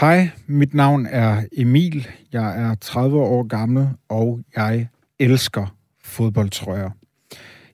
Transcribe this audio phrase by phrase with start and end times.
[0.00, 2.08] Hej, mit navn er Emil.
[2.32, 4.88] Jeg er 30 år gammel, og jeg
[5.18, 6.90] elsker fodboldtrøjer.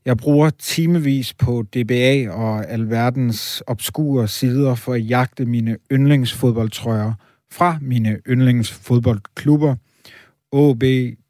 [0.04, 7.12] Jeg bruger timevis på DBA og alverdens obskure sider for at jagte mine yndlingsfodboldtrøjer
[7.50, 9.76] fra mine yndlingsfodboldklubber,
[10.52, 10.82] OB,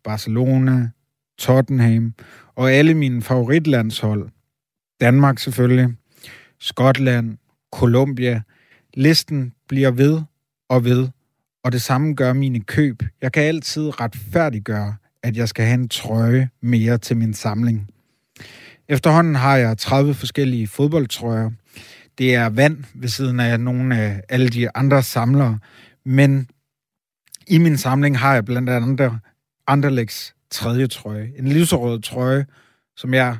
[0.05, 0.91] Barcelona,
[1.39, 2.15] Tottenham
[2.55, 4.29] og alle mine favoritlandshold.
[5.01, 5.89] Danmark selvfølgelig,
[6.61, 7.39] Skotland,
[7.73, 8.43] Colombia.
[8.95, 10.21] Listen bliver ved
[10.69, 11.09] og ved,
[11.65, 13.03] og det samme gør mine køb.
[13.23, 17.91] Jeg kan altid retfærdiggøre, at jeg skal have en trøje mere til min samling.
[18.89, 21.51] Efterhånden har jeg 30 forskellige fodboldtrøjer.
[22.19, 25.59] Det er vand ved siden af nogle af alle de andre samlere,
[26.05, 26.49] men
[27.47, 29.21] i min samling har jeg blandt andet
[29.67, 31.33] Anderlechts tredje trøje.
[31.37, 32.47] En lyserød trøje,
[32.97, 33.37] som jeg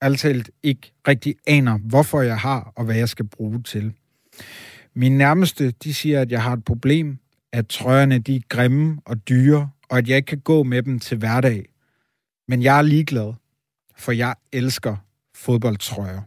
[0.00, 3.92] altid ikke rigtig aner, hvorfor jeg har og hvad jeg skal bruge til.
[4.94, 7.18] Min nærmeste, de siger, at jeg har et problem,
[7.52, 10.98] at trøjerne de er grimme og dyre, og at jeg ikke kan gå med dem
[10.98, 11.64] til hverdag.
[12.48, 13.32] Men jeg er ligeglad,
[13.96, 14.96] for jeg elsker
[15.36, 16.20] fodboldtrøjer.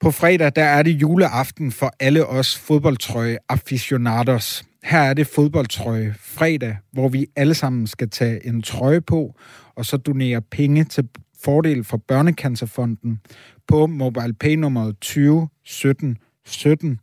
[0.00, 4.64] På fredag, der er det juleaften for alle os fodboldtrøje aficionados.
[4.84, 9.34] Her er det fodboldtrøje fredag, hvor vi alle sammen skal tage en trøje på,
[9.74, 11.08] og så donere penge til
[11.44, 13.20] fordel for Børnecancerfonden
[13.68, 17.00] på MobilePay nummer 20 17 17.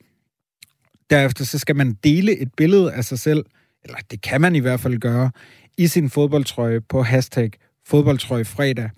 [1.10, 3.46] Derefter så skal man dele et billede af sig selv,
[3.84, 5.32] eller det kan man i hvert fald gøre,
[5.78, 7.52] i sin fodboldtrøje på hashtag
[7.86, 8.90] fodboldtrøje fredag,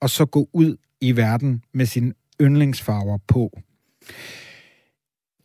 [0.00, 3.60] og så gå ud i verden med sine yndlingsfarver på.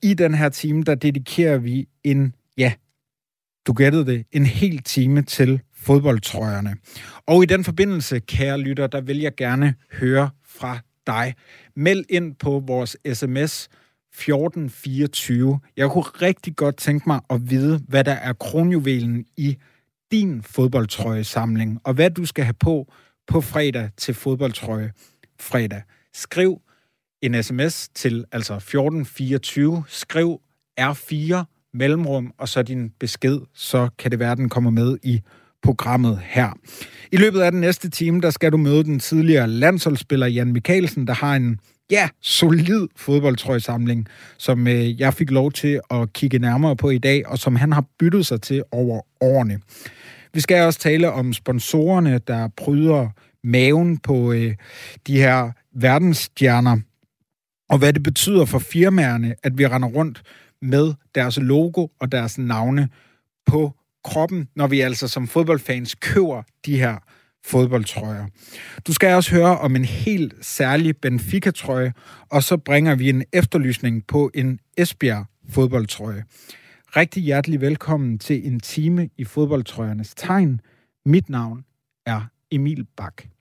[0.04, 2.74] I den her time, der dedikerer vi en, ja,
[3.68, 6.76] du gættede det, en hel time til fodboldtrøjerne.
[7.26, 11.36] Og i den forbindelse, kære lytter, der vil jeg gerne høre fra dig.
[11.76, 13.70] Meld ind på vores sms
[14.18, 15.60] 1424.
[15.78, 19.58] Jeg kunne rigtig godt tænke mig at vide, hvad der er kronjuvelen i
[20.12, 22.94] din fodboldtrøjesamling, og hvad du skal have på
[23.28, 24.92] på fredag til fodboldtrøje
[25.40, 25.82] fredag.
[26.14, 26.62] Skriv
[27.22, 29.84] en sms til altså 1424.
[29.88, 30.42] Skriv
[30.82, 31.44] R4
[31.74, 35.22] mellemrum, og så din besked, så kan det være, at den kommer med i
[35.64, 36.52] programmet her.
[37.12, 41.08] I løbet af den næste time, der skal du møde den tidligere landsholdsspiller Jan Mikkelsen,
[41.08, 41.60] der har en
[41.92, 47.28] ja, solid fodboldtrøjsamling, som øh, jeg fik lov til at kigge nærmere på i dag,
[47.28, 49.60] og som han har byttet sig til over årene.
[50.34, 53.10] Vi skal også tale om sponsorerne, der pryder
[53.44, 54.56] maven på øh,
[55.08, 56.80] de her verdensstjerner,
[57.70, 60.22] og hvad det betyder for firmaerne, at vi render rundt
[60.62, 62.90] med deres logo og deres navne
[63.46, 63.74] på
[64.04, 66.98] kroppen, når vi altså som fodboldfans køber de her
[67.48, 68.26] fodboldtrøjer.
[68.88, 71.94] Du skal også høre om en helt særlig Benfica-trøje,
[72.30, 76.24] og så bringer vi en efterlysning på en Esbjerg fodboldtrøje.
[76.96, 80.62] Rigtig hjertelig velkommen til en time i fodboldtrøjernes tegn.
[81.06, 81.66] Mit navn
[82.06, 82.22] er
[82.52, 83.37] Emil Bak.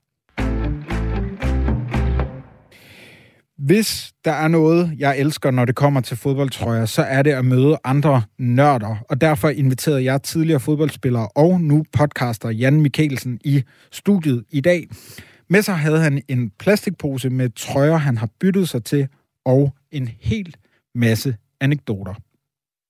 [3.57, 7.45] Hvis der er noget, jeg elsker, når det kommer til fodboldtrøjer, så er det at
[7.45, 8.95] møde andre nørder.
[9.09, 14.87] Og derfor inviterede jeg tidligere fodboldspillere og nu podcaster Jan Mikkelsen i studiet i dag.
[15.49, 19.07] Med sig havde han en plastikpose med trøjer, han har byttet sig til,
[19.45, 20.55] og en hel
[20.95, 22.13] masse anekdoter.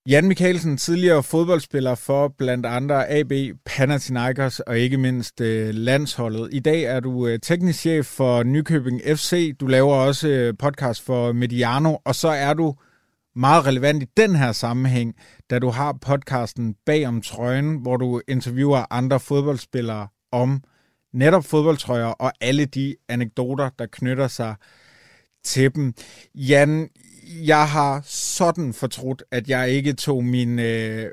[0.09, 3.31] Jan Mikkelsen, tidligere fodboldspiller for blandt andre AB,
[3.65, 6.49] Panathinaikos og ikke mindst øh, landsholdet.
[6.51, 9.57] I dag er du øh, teknisk chef for Nykøbing FC.
[9.59, 12.75] Du laver også øh, podcast for Mediano, og så er du
[13.35, 15.15] meget relevant i den her sammenhæng,
[15.49, 20.63] da du har podcasten Bag om trøjen, hvor du interviewer andre fodboldspillere om
[21.13, 24.55] netop fodboldtrøjer og alle de anekdoter, der knytter sig
[25.43, 25.93] til dem.
[26.35, 26.89] Jan,
[27.27, 31.05] jeg har sådan fortrudt, at jeg ikke tog min øh,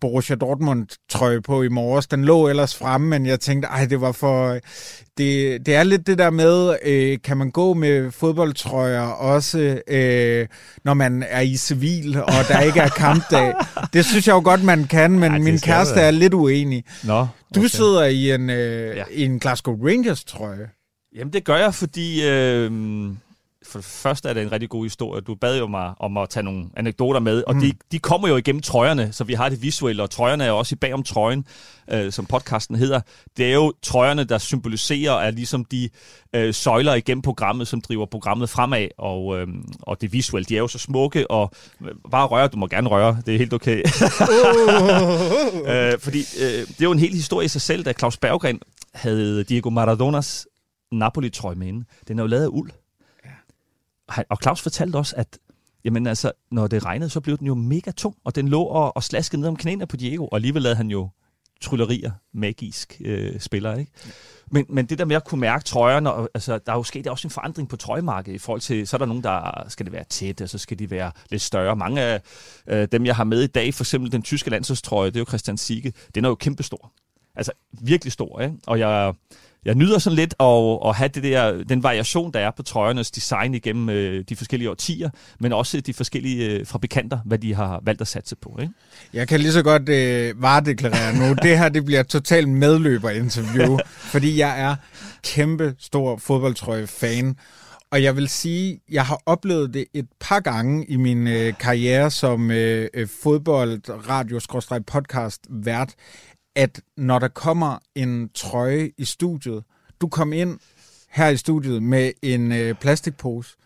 [0.00, 2.06] Borussia Dortmund-trøje på i morges.
[2.06, 4.58] Den lå ellers fremme, men jeg tænkte, ej, det var for...
[5.18, 10.46] Det, det er lidt det der med, øh, kan man gå med fodboldtrøjer også, øh,
[10.84, 13.54] når man er i civil, og der ikke er kampdag.
[13.92, 16.84] Det synes jeg jo godt, man kan, men Ej, min kæreste er lidt uenig.
[17.04, 17.28] Nå, okay.
[17.54, 19.04] Du sidder i en, øh, ja.
[19.10, 20.68] i en Glasgow Rangers-trøje.
[21.16, 22.28] Jamen, det gør jeg, fordi...
[22.28, 22.70] Øh
[23.72, 25.20] for det første er det en rigtig god historie.
[25.20, 27.60] Du bad jo mig om at tage nogle anekdoter med, og mm.
[27.60, 30.58] de, de kommer jo igennem trøjerne, så vi har det visuelle, og trøjerne er jo
[30.58, 31.44] også i bag om trøjen,
[31.90, 33.00] øh, som podcasten hedder.
[33.36, 35.88] Det er jo trøjerne, der symboliserer, er ligesom de
[36.34, 39.46] øh, søjler igennem programmet, som driver programmet fremad, og, øh,
[39.80, 41.50] og det visuelle, de er jo så smukke, og
[41.84, 43.78] øh, bare røre, du må gerne røre, det er helt okay.
[45.72, 48.60] øh, fordi øh, det er jo en hel historie i sig selv, da Claus Berggren
[48.94, 50.46] havde Diego Maradonas
[50.92, 51.84] Napoli-trøje med inde.
[52.08, 52.70] Den er jo lavet af uld
[54.28, 55.38] og Claus fortalte også, at
[55.84, 58.96] jamen altså, når det regnede, så blev den jo mega tung, og den lå og,
[58.96, 61.08] og slaskede ned om knæene på Diego, og alligevel lavede han jo
[61.60, 63.92] tryllerier, magisk øh, spiller, ikke?
[64.50, 67.06] Men, men det der med at kunne mærke trøjerne, og, altså, der er jo sket
[67.06, 69.92] også en forandring på trøjemarkedet i forhold til, så er der nogen, der skal det
[69.92, 71.76] være tæt, og så skal de være lidt større.
[71.76, 72.20] Mange af
[72.66, 75.24] øh, dem, jeg har med i dag, for eksempel den tyske landsholdstrøje, det er jo
[75.24, 76.92] Christian Siege, den er jo kæmpestor.
[77.34, 78.56] Altså virkelig stor, ikke?
[78.66, 79.14] Og jeg,
[79.64, 83.10] jeg nyder sådan lidt at, at have det der, den variation, der er på trøjernes
[83.10, 85.10] design igennem øh, de forskellige årtier,
[85.40, 88.58] men også de forskellige øh, fabrikanter, hvad de har valgt at satse på.
[88.60, 88.72] Ikke?
[89.12, 91.34] Jeg kan lige så godt øh, varedeklarere nu.
[91.48, 94.76] det her det bliver totalt medløber-interview, fordi jeg er
[95.22, 97.36] kæmpe stor fodboldtrøje-fan.
[97.90, 102.10] Og jeg vil sige, jeg har oplevet det et par gange i min øh, karriere
[102.10, 104.40] som øh, øh fodbold, radio,
[104.86, 105.94] podcast vært,
[106.56, 109.64] at når der kommer en trøje i studiet,
[110.00, 110.58] du kom ind
[111.10, 113.56] her i studiet med en øh, plastikpose,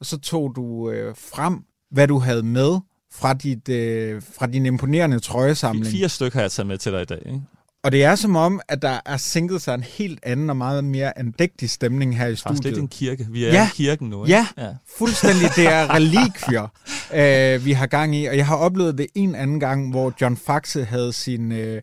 [0.00, 2.78] og så tog du øh, frem, hvad du havde med
[3.12, 5.86] fra, dit, øh, fra din imponerende trøjesamling.
[5.86, 7.40] Fire stykker har jeg taget med til dig i dag, ikke?
[7.84, 10.84] Og det er som om, at der er sænket sig en helt anden og meget
[10.84, 12.62] mere andægtig stemning her i studiet.
[12.62, 13.26] Det er lidt en kirke.
[13.30, 13.66] Vi er ja.
[13.66, 14.24] i kirken nu.
[14.24, 14.36] Ikke?
[14.36, 14.68] Ja, ja,
[14.98, 15.48] fuldstændig.
[15.56, 16.68] Det er relikvier,
[17.54, 18.26] øh, vi har gang i.
[18.26, 21.52] Og jeg har oplevet det en anden gang, hvor John Faxe havde sin...
[21.52, 21.82] Øh,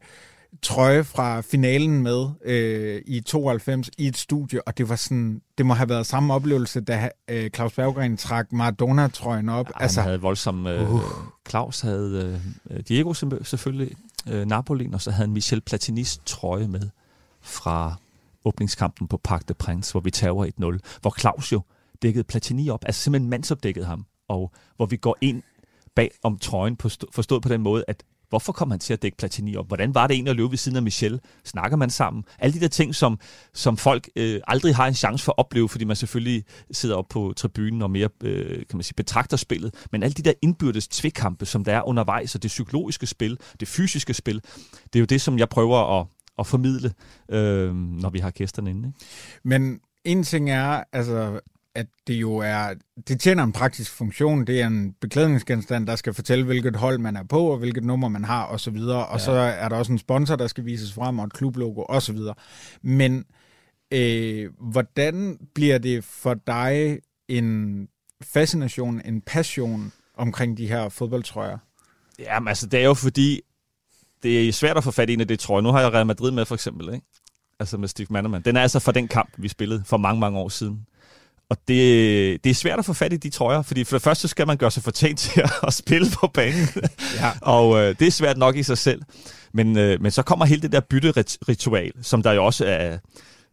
[0.62, 5.65] trøje fra finalen med øh, i 92 i et studie, og det var sådan, det
[5.65, 9.68] må have været samme oplevelse, da øh, Claus Berggren trak Maradona-trøjen op.
[9.69, 10.68] Ja, altså, han havde voldsom...
[10.68, 11.01] Øh, uh.
[11.50, 13.13] Claus havde øh, Diego
[13.44, 13.95] selvfølgelig,
[14.30, 16.89] øh, Napoli, og så havde han Michel Platinis trøje med
[17.42, 17.95] fra
[18.45, 21.62] åbningskampen på Parc de Prince, hvor vi tager 1-0, hvor Claus jo
[22.01, 25.44] dækkede Platini op, altså simpelthen mandsopdækkede ham, og hvor vi går ind
[25.95, 26.77] bag om trøjen,
[27.12, 29.68] forstået på den måde, at Hvorfor kom han til at dække Platini op?
[29.68, 31.19] Hvordan var det egentlig at løbe ved siden af Michel?
[31.45, 32.24] Snakker man sammen?
[32.39, 33.19] Alle de der ting, som,
[33.54, 37.06] som folk øh, aldrig har en chance for at opleve, fordi man selvfølgelig sidder op
[37.10, 39.74] på tribunen og mere øh, kan man sige, betragter spillet.
[39.92, 43.68] Men alle de der indbyrdes tvekampe, som der er undervejs, og det psykologiske spil, det
[43.68, 44.42] fysiske spil,
[44.84, 46.07] det er jo det, som jeg prøver at,
[46.39, 46.94] at formidle,
[47.31, 48.88] øh, når vi har gæsterne inde.
[48.88, 49.00] Ikke?
[49.44, 51.39] Men en ting er, altså
[51.75, 52.73] at det jo er,
[53.07, 54.47] det tjener en praktisk funktion.
[54.47, 58.07] Det er en beklædningsgenstand, der skal fortælle, hvilket hold man er på, og hvilket nummer
[58.07, 58.75] man har, osv.
[58.75, 59.18] Og, så og ja.
[59.18, 62.18] så er der også en sponsor, der skal vises frem, og et klublogo, osv.
[62.81, 63.25] Men
[63.91, 67.88] øh, hvordan bliver det for dig en
[68.21, 71.57] fascination, en passion omkring de her fodboldtrøjer?
[72.19, 73.41] Jamen altså, det er jo fordi,
[74.24, 75.62] det er svært at få fat i en af det trøjer.
[75.62, 77.06] Nu har jeg Real Madrid med, for eksempel, ikke?
[77.59, 78.41] Altså med Steve Mannerman.
[78.41, 80.85] Den er altså for den kamp, vi spillede for mange, mange år siden.
[81.51, 84.27] Og det, det er svært at få fat i de trøjer, fordi for det første
[84.27, 86.68] skal man gøre sig fortjent til at spille på banen.
[87.21, 87.31] ja.
[87.42, 89.01] Og øh, det er svært nok i sig selv.
[89.53, 92.98] Men, øh, men så kommer hele det der bytteritual, som der jo også er,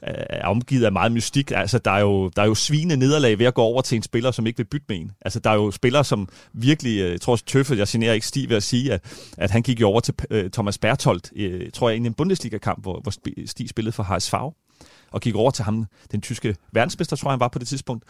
[0.02, 1.50] er omgivet af meget mystik.
[1.50, 4.02] Altså, der er jo, der er jo svine nederlag ved at gå over til en
[4.02, 5.12] spiller, som ikke vil bytte med en.
[5.20, 8.48] Altså, der er jo spillere, som virkelig, øh, jeg tror Tøffe, jeg generer ikke Stig
[8.48, 9.00] ved at sige, at,
[9.38, 12.82] at han gik jo over til uh, Thomas Bertholdt, uh, tror jeg, i en Bundesliga-kamp,
[12.82, 13.12] hvor, hvor
[13.46, 14.34] Stig spillede for HSV
[15.10, 18.04] og gik over til ham, den tyske verdensmester, tror jeg, han var på det tidspunkt,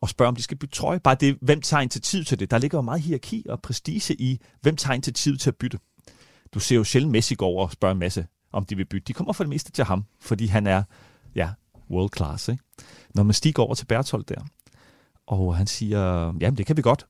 [0.00, 1.00] og spørger, om de skal bytte trøje.
[1.00, 2.50] Bare det, hvem tager initiativ til det?
[2.50, 5.78] Der ligger jo meget hierarki og prestige i, hvem tager initiativ til at bytte.
[6.54, 9.04] Du ser jo sjældent Messi gå over og spørge en masse, om de vil bytte.
[9.04, 10.82] De kommer for det meste til ham, fordi han er,
[11.34, 11.50] ja,
[11.90, 12.48] world class.
[12.48, 12.62] Ikke?
[13.14, 14.40] Når man stiger over til Bertolt der,
[15.26, 17.06] og han siger, jamen det kan vi godt.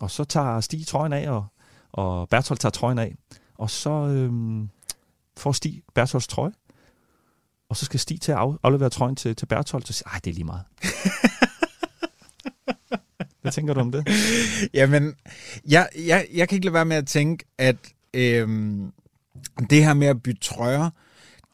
[0.00, 1.46] Og så tager Stig trøjen af, og,
[1.92, 3.14] og Bertolt tager trøjen af.
[3.54, 4.70] Og så øhm,
[5.36, 6.52] får Stig Bertolts trøje,
[7.70, 10.34] og så skal Stig til at aflevere trøjen til, til Berthold, så siger det er
[10.34, 10.62] lige meget.
[13.42, 14.08] Hvad tænker du om det?
[14.74, 15.14] Jamen,
[15.68, 17.76] jeg, jeg, jeg kan ikke lade være med at tænke, at
[18.14, 18.92] øhm,
[19.70, 20.90] det her med at bytte trøjer,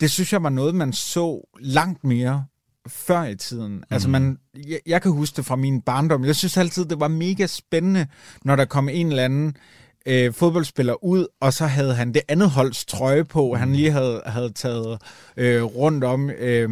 [0.01, 2.47] det synes jeg var noget, man så langt mere
[2.87, 3.73] før i tiden.
[3.73, 3.83] Mm.
[3.91, 6.25] Altså man, jeg, jeg kan huske det fra min barndom.
[6.25, 8.07] Jeg synes altid, det var mega spændende,
[8.45, 9.57] når der kom en eller anden
[10.07, 14.23] øh, fodboldspiller ud, og så havde han det andet holds trøje på, han lige havde,
[14.27, 15.03] havde taget
[15.37, 16.71] øh, rundt om, øh,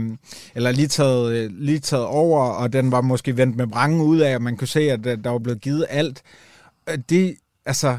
[0.54, 4.18] eller lige taget, øh, lige taget over, og den var måske vendt med brangen ud
[4.18, 6.22] af, og man kunne se, at der var blevet givet alt.
[6.90, 7.36] Øh, det,
[7.66, 7.98] altså,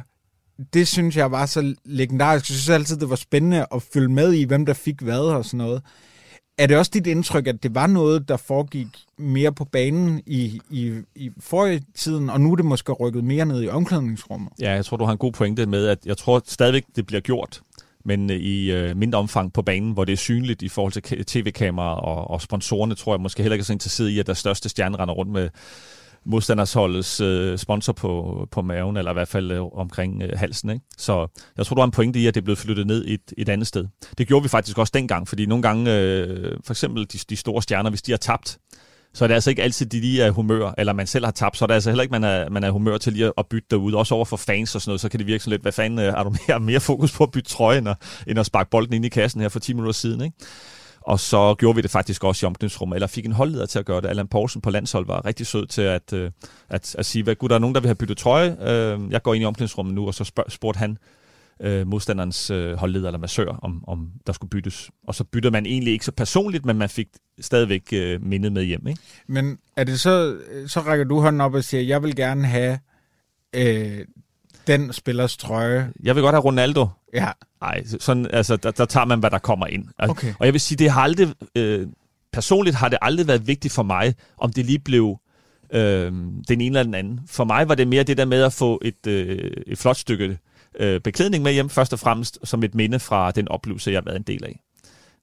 [0.73, 2.49] det synes jeg var så legendarisk.
[2.49, 5.45] Jeg synes altid, det var spændende at følge med i, hvem der fik hvad og
[5.45, 5.81] sådan noget.
[6.57, 10.61] Er det også dit indtryk, at det var noget, der foregik mere på banen i,
[10.69, 14.49] i, i forrige tiden, og nu er det måske rykket mere ned i omklædningsrummet?
[14.59, 17.21] Ja, jeg tror, du har en god pointe med, at jeg tror stadigvæk, det bliver
[17.21, 17.61] gjort,
[18.05, 21.25] men øh, i øh, mindre omfang på banen, hvor det er synligt i forhold til
[21.25, 24.33] tv-kameraer og, og sponsorerne, tror jeg måske heller ikke er så interesseret i, at der
[24.33, 25.49] største stjerne render rundt med
[26.25, 30.69] modstandersholdets øh, sponsor på, på maven, eller i hvert fald øh, omkring øh, halsen.
[30.69, 30.85] Ikke?
[30.97, 31.27] Så
[31.57, 33.49] jeg tror, du har en pointe i, at det er blevet flyttet ned et, et
[33.49, 33.85] andet sted.
[34.17, 37.61] Det gjorde vi faktisk også dengang, fordi nogle gange, øh, for eksempel de, de store
[37.61, 38.57] stjerner, hvis de har tabt,
[39.13, 41.57] så er det altså ikke altid, de lige er humør, eller man selv har tabt,
[41.57, 43.67] så er det altså heller ikke, man er, man er humør til lige at bytte
[43.71, 43.97] derude.
[43.97, 45.99] Også over for fans og sådan noget, så kan det virke sådan lidt, hvad fanden
[45.99, 48.69] øh, har du mere, mere fokus på at bytte trøje, end at, end at sparke
[48.69, 50.37] bolden ind i kassen her for 10 minutter siden, ikke?
[51.05, 53.85] Og så gjorde vi det faktisk også i omklædningsrummet, eller fik en holdleder til at
[53.85, 54.07] gøre det.
[54.07, 56.31] Allan Poulsen på landshold var rigtig sød til at, øh,
[56.69, 58.57] at, at sige, hvad gud, der er nogen, der vil have byttet trøje.
[58.61, 60.97] Øh, jeg går ind i omklædningsrummet nu, og så spørg, spurgte han
[61.61, 64.91] øh, modstanderens øh, holdleder eller massør, om, om der skulle byttes.
[65.07, 67.07] Og så byttede man egentlig ikke så personligt, men man fik
[67.41, 68.87] stadigvæk øh, mindet med hjem.
[68.87, 69.01] Ikke?
[69.27, 72.47] Men er det så, øh, så rækker du hånden op og siger, jeg vil gerne
[72.47, 72.79] have
[73.55, 74.05] øh,
[74.67, 75.91] den spillers trøje.
[76.03, 76.87] Jeg vil godt have Ronaldo.
[77.13, 77.31] Ja.
[77.61, 79.85] Nej, sådan, altså, der, der tager man, hvad der kommer ind.
[79.99, 80.33] Altså, Okay.
[80.39, 81.87] Og jeg vil sige, det har aldrig, øh,
[82.33, 85.17] personligt har det aldrig været vigtigt for mig, om det lige blev
[85.73, 86.11] øh,
[86.47, 87.19] den ene eller den anden.
[87.27, 90.37] For mig var det mere det der med at få et, øh, et flot stykke
[90.79, 94.05] øh, beklædning med hjem, først og fremmest som et minde fra den oplevelse, jeg har
[94.05, 94.59] været en del af.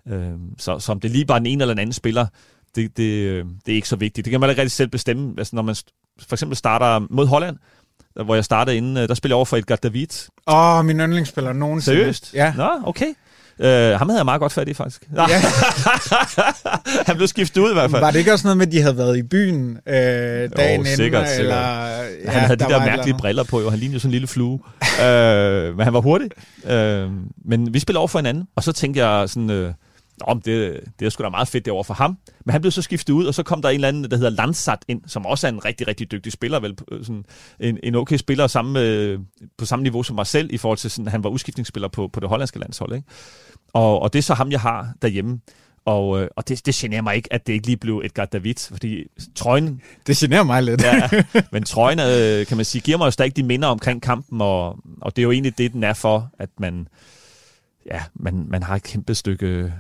[0.08, 2.26] Øh, så, så om det lige var den ene eller den anden spiller,
[2.74, 4.24] det, det, øh, det er ikke så vigtigt.
[4.24, 5.34] Det kan man ikke rigtig selv bestemme.
[5.38, 5.76] Altså, når man
[6.18, 7.56] for eksempel starter mod Holland,
[8.24, 10.06] hvor jeg startede inden, øh, der spillede jeg over for Edgar David.
[10.46, 11.98] Åh, oh, min yndlingsspiller nogensinde.
[11.98, 12.34] Seriøst?
[12.34, 12.52] Ja.
[12.56, 13.06] Nå, okay.
[13.58, 15.02] Uh, ham havde jeg meget godt fat i, faktisk.
[15.16, 15.26] Ja.
[17.06, 18.02] Han blev skiftet ud i hvert fald.
[18.02, 20.64] Var det ikke også noget med, at de havde været i byen øh, dagen Jo,
[20.66, 20.86] inden?
[20.86, 21.38] sikkert, sikkert.
[21.38, 21.86] Eller,
[22.24, 23.70] Ja, han havde de der et eller mærkelige briller på, jo.
[23.70, 24.52] han lignede jo sådan en lille flue.
[24.52, 26.28] uh, men han var hurtig.
[26.64, 26.70] Uh,
[27.44, 29.70] men vi spillede over for hinanden, og så tænkte jeg sådan, uh,
[30.26, 32.18] Nå, men det, det er sgu da meget fedt derovre for ham.
[32.44, 34.30] Men han blev så skiftet ud, og så kom der en eller anden, der hedder
[34.30, 37.24] Landsat ind, som også er en rigtig, rigtig dygtig spiller, vel, øh, sådan
[37.60, 39.18] en, en okay spiller samme, øh,
[39.58, 42.20] på samme niveau som mig selv, i forhold til, sådan, han var udskiftningsspiller på, på
[42.20, 42.94] det hollandske landshold.
[42.94, 43.08] Ikke?
[43.72, 45.40] Og, og det er så ham, jeg har derhjemme.
[45.84, 48.54] Og, øh, og det, det generer mig ikke, at det ikke lige blev Edgar David,
[48.68, 50.82] fordi trøjen, Det generer mig lidt.
[50.82, 51.08] ja,
[51.52, 54.78] men trøjen, øh, kan man sige, giver mig jo stadig de minder omkring kampen, og,
[55.00, 56.88] og det er jo egentlig det, den er for, at man,
[57.86, 59.72] ja, man, man har et kæmpe stykke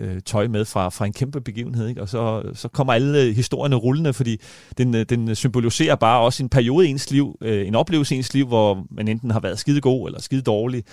[0.00, 2.02] øh, tøj med fra, fra en kæmpe begivenhed, ikke?
[2.02, 4.40] og så, så kommer alle øh, historierne rullende, fordi
[4.78, 8.18] den, øh, den symboliserer bare også en periode i ens liv, øh, en oplevelse i
[8.18, 10.84] ens liv, hvor man enten har været skide god eller skide dårlig,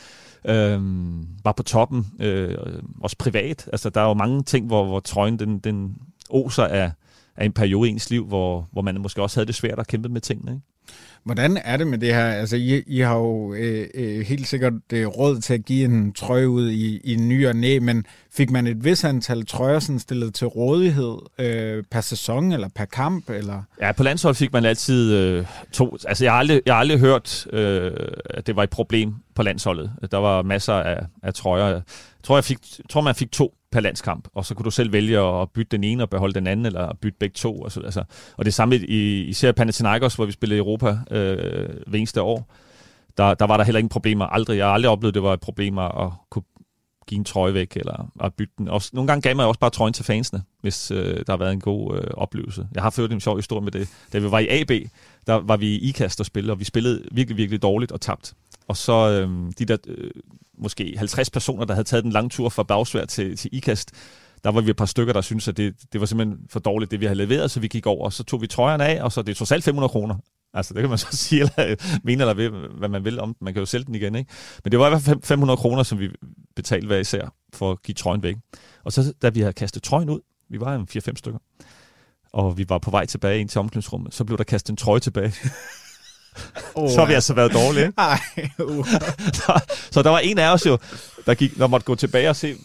[0.46, 0.82] øh,
[1.44, 2.56] var på toppen, øh,
[3.02, 3.70] også privat.
[3.72, 5.96] Altså, der er jo mange ting, hvor, hvor trøjen den, den
[6.30, 6.92] oser af,
[7.36, 9.88] af en periode i ens liv, hvor, hvor man måske også havde det svært at
[9.88, 10.52] kæmpe med tingene.
[10.52, 10.64] Ikke?
[11.28, 12.26] Hvordan er det med det her?
[12.26, 16.14] Altså, I, I har jo øh, øh, helt sikkert øh, råd til at give en
[16.14, 20.00] trøje ud i, i ny og næ, men fik man et vis antal trøjer sådan
[20.00, 23.30] stillet til rådighed øh, per sæson eller per kamp?
[23.30, 23.64] Eller?
[23.82, 25.98] Ja, på landshold fik man altid øh, to.
[26.08, 27.92] Altså, jeg har aldrig, jeg har aldrig hørt, øh,
[28.30, 29.92] at det var et problem på landsholdet.
[30.12, 31.68] Der var masser af, af trøjer.
[31.68, 31.82] Jeg
[32.24, 32.58] tror, jeg fik,
[32.90, 35.84] tror, man fik to per landskamp, og så kunne du selv vælge at bytte den
[35.84, 37.62] ene og beholde den anden, eller bytte begge to.
[37.62, 38.04] Og, så, altså,
[38.38, 42.54] og det samme i især Panathinaikos, hvor vi spillede i Europa øh, hver eneste år.
[43.18, 44.26] Der, der var der heller ingen problemer.
[44.26, 46.44] Aldrig, jeg har aldrig oplevet, at det var et problem at kunne
[47.08, 48.68] give en trøje væk, eller at bytte den.
[48.68, 51.54] Også, nogle gange gav man også bare trøjen til fansene, hvis øh, der har været
[51.54, 52.68] en god øh, oplevelse.
[52.76, 53.90] Jeg har ført en sjov historie med det.
[54.14, 54.72] Da vi var i AB,
[55.28, 58.34] der var vi i IKAST og spillede, og vi spillede virkelig, virkelig dårligt og tabt.
[58.68, 60.12] Og så øh, de der øh,
[60.58, 63.92] måske 50 personer, der havde taget den lange tur fra Bagsvær til, til IKAST,
[64.44, 66.92] der var vi et par stykker, der syntes, at det, det var simpelthen for dårligt,
[66.92, 69.12] det vi havde leveret, så vi gik over, og så tog vi trøjerne af, og
[69.12, 70.16] så det er trods 500 kroner.
[70.58, 73.46] Altså, det kan man så sige, eller mene eller ved, hvad man vil om den.
[73.46, 74.32] Man kan jo sælge den igen, ikke?
[74.64, 76.10] Men det var i hvert fald 500 kroner, som vi
[76.56, 78.36] betalte hver især for at give trøjen væk.
[78.84, 81.40] Og så, da vi havde kastet trøjen ud, vi var en 4-5 stykker,
[82.34, 85.00] og vi var på vej tilbage ind til omklædningsrummet, så blev der kastet en trøje
[85.00, 85.34] tilbage.
[86.76, 87.94] Oh, så har vi altså været dårlige, ikke?
[87.98, 88.20] Ej,
[88.60, 88.88] uh.
[89.40, 89.60] så,
[89.92, 90.78] så der var en af os jo,
[91.26, 92.56] der, gik, der måtte gå tilbage og se,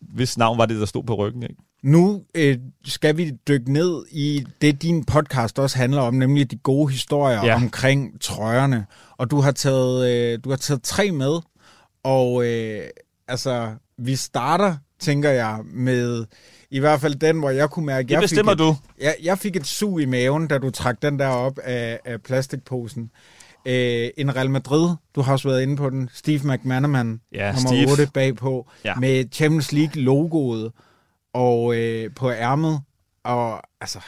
[0.00, 1.54] hvis navn var det, der stod på ryggen, ikke?
[1.82, 6.56] Nu øh, skal vi dykke ned i det, din podcast også handler om, nemlig de
[6.56, 7.54] gode historier Ja.
[7.54, 8.86] omkring trøjerne.
[9.16, 11.40] Og du har taget, øh, du har taget tre med,
[12.04, 12.80] og øh,
[13.28, 16.24] altså, vi starter, tænker jeg, med
[16.70, 18.68] i hvert fald den, hvor jeg kunne mærke, Det jeg bestemmer fik du.
[18.70, 22.00] et, jeg, jeg fik et sug i maven, da du trak den der op af,
[22.04, 23.10] af plastikposen.
[23.66, 27.68] Øh, en Real Madrid, du har også været inde på den, Steve McManaman, Ja, nummer
[27.70, 27.90] Steve.
[27.90, 28.94] 8 bagpå, Ja.
[28.94, 30.70] med Champions League-logoet
[31.32, 32.80] og øh, på ærmet.
[33.24, 33.98] Og altså,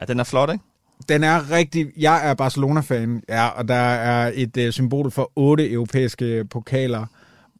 [0.00, 0.64] Ja, den er flot, ikke?
[1.08, 1.86] den er rigtig...
[1.96, 7.06] Jeg er Barcelona-fan, ja, og der er et øh, symbol for otte europæiske pokaler,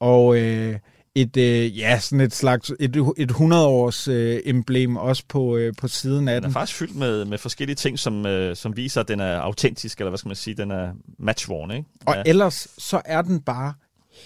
[0.01, 0.79] og øh,
[1.15, 5.89] et, øh, ja, sådan et slags, et, et 100-års øh, emblem også på, øh, på
[5.89, 6.53] siden af Den er den.
[6.53, 10.11] faktisk fyldt med, med forskellige ting, som, øh, som viser, at den er autentisk, eller
[10.11, 11.85] hvad skal man sige, den er matchworn, ikke?
[12.07, 12.23] Og ja.
[12.27, 13.75] ellers så er den bare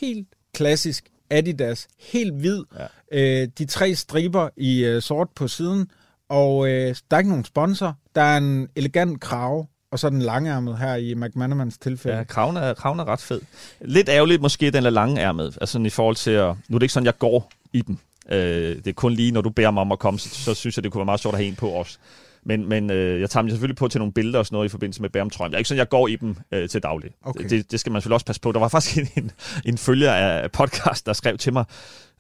[0.01, 2.65] helt klassisk Adidas, helt hvid.
[2.79, 2.87] Ja.
[3.13, 5.91] Øh, de tre striber i øh, sort på siden,
[6.29, 7.97] og øh, der er ikke nogen sponsor.
[8.15, 12.17] Der er en elegant krave, og så den langærmet her i McManamans tilfælde.
[12.17, 13.41] Ja, kraven er, kraven er ret fed.
[13.81, 15.59] Lidt ærgerligt måske, den er langærmet.
[15.61, 16.55] Altså i forhold til at...
[16.69, 18.01] Nu er det ikke sådan, jeg går i den.
[18.33, 20.77] Øh, det er kun lige, når du beder mig om at komme, så, så synes
[20.77, 22.01] jeg, det kunne være meget sjovt at have en på os.
[22.43, 24.69] Men, men øh, jeg tager dem selvfølgelig på til nogle billeder og sådan noget i
[24.69, 25.53] forbindelse med Bærum Trøjen.
[25.53, 27.11] Det er ikke sådan, jeg går i dem øh, til daglig.
[27.23, 27.49] Okay.
[27.49, 28.53] Det, det skal man selvfølgelig også passe på.
[28.53, 29.31] Der var faktisk en, en,
[29.65, 31.65] en følger af podcast, der skrev til mig,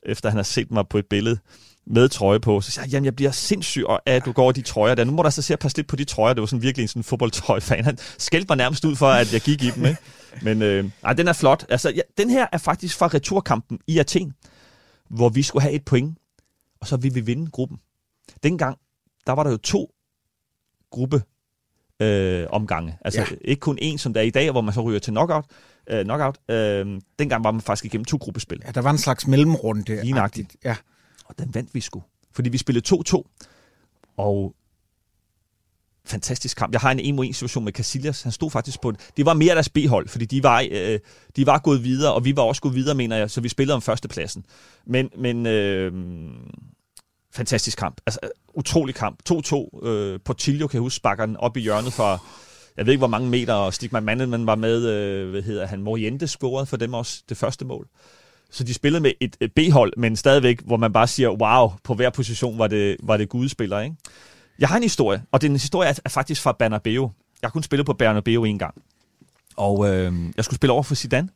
[0.03, 1.39] efter han har set mig på et billede
[1.87, 2.61] med trøje på.
[2.61, 5.05] Så siger jeg, jamen jeg bliver sindssyg af, at du går over de trøjer der.
[5.05, 6.35] Nu må du altså se at passe lidt på de trøjer.
[6.35, 7.85] Det var sådan virkelig en sådan fodboldtrøjefan.
[7.85, 9.85] Han skældte mig nærmest ud for, at jeg gik i dem.
[9.85, 10.01] Ikke?
[10.43, 11.67] Men øh, ej, den er flot.
[11.69, 14.33] Altså, ja, den her er faktisk fra returkampen i Athen,
[15.11, 16.19] hvor vi skulle have et point,
[16.81, 17.79] og så ville vi vinde gruppen.
[18.43, 18.79] Dengang,
[19.27, 19.91] der var der jo to
[20.91, 21.23] gruppe
[22.01, 22.99] øh, omgange.
[23.05, 23.27] Altså Ja.
[23.45, 25.45] ikke kun en, som der er i dag, hvor man så ryger til knockout.
[25.91, 26.39] Øh, knockout.
[26.51, 26.87] Øh,
[27.19, 28.63] dengang var man faktisk igennem to gruppespil.
[28.67, 30.01] Ja, der var en slags mellemrunde.
[30.03, 30.57] Lige nøjagtigt.
[30.65, 30.77] Ja.
[31.25, 32.03] Og den vandt vi sgu.
[32.33, 33.23] Fordi vi spillede 2-2.
[34.17, 34.55] Og
[36.07, 36.73] fantastisk kamp.
[36.73, 38.23] Jeg har en 1-1 situation med Casillas.
[38.23, 39.01] Han stod faktisk på det.
[39.17, 40.99] Det var mere deres B-hold, fordi de var, øh,
[41.37, 43.75] de var gået videre, og vi var også gået videre, mener jeg, så vi spillede
[43.75, 44.45] om førstepladsen.
[44.87, 45.93] Men, men øh,
[47.33, 48.01] fantastisk kamp.
[48.07, 48.21] Altså,
[48.55, 49.19] utrolig kamp.
[49.31, 49.87] 2-2.
[49.87, 52.25] Øh, Portillo, kan jeg huske, sparker den op i hjørnet for,
[52.77, 55.83] jeg ved ikke, hvor mange meter, og Stigman man var med, øh, hvad hedder han,
[55.83, 57.89] Moriente scorede for dem også det første mål.
[58.51, 61.95] Så de spillede med et, et B-hold, men stadigvæk, hvor man bare siger, wow, på
[61.95, 63.97] hver position var det, var det gudespillere, ikke?
[64.59, 67.13] Jeg har en historie, og den historie er, er faktisk fra Bernabeu.
[67.43, 68.75] Jeg har kun spillet på Bernabeu en gang.
[69.57, 71.29] Og øh, jeg skulle spille over for Zidane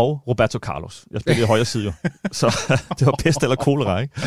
[0.00, 1.04] og Roberto Carlos.
[1.10, 1.92] Jeg spillede i højre side jo.
[2.32, 2.46] Så
[2.98, 4.20] det var pest eller kolera, ikke?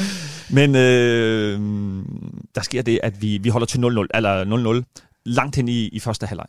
[0.49, 1.59] Men øh,
[2.55, 5.99] der sker det, at vi, vi holder til 0-0, eller 0-0 langt hen i, i
[5.99, 6.45] første halvleg.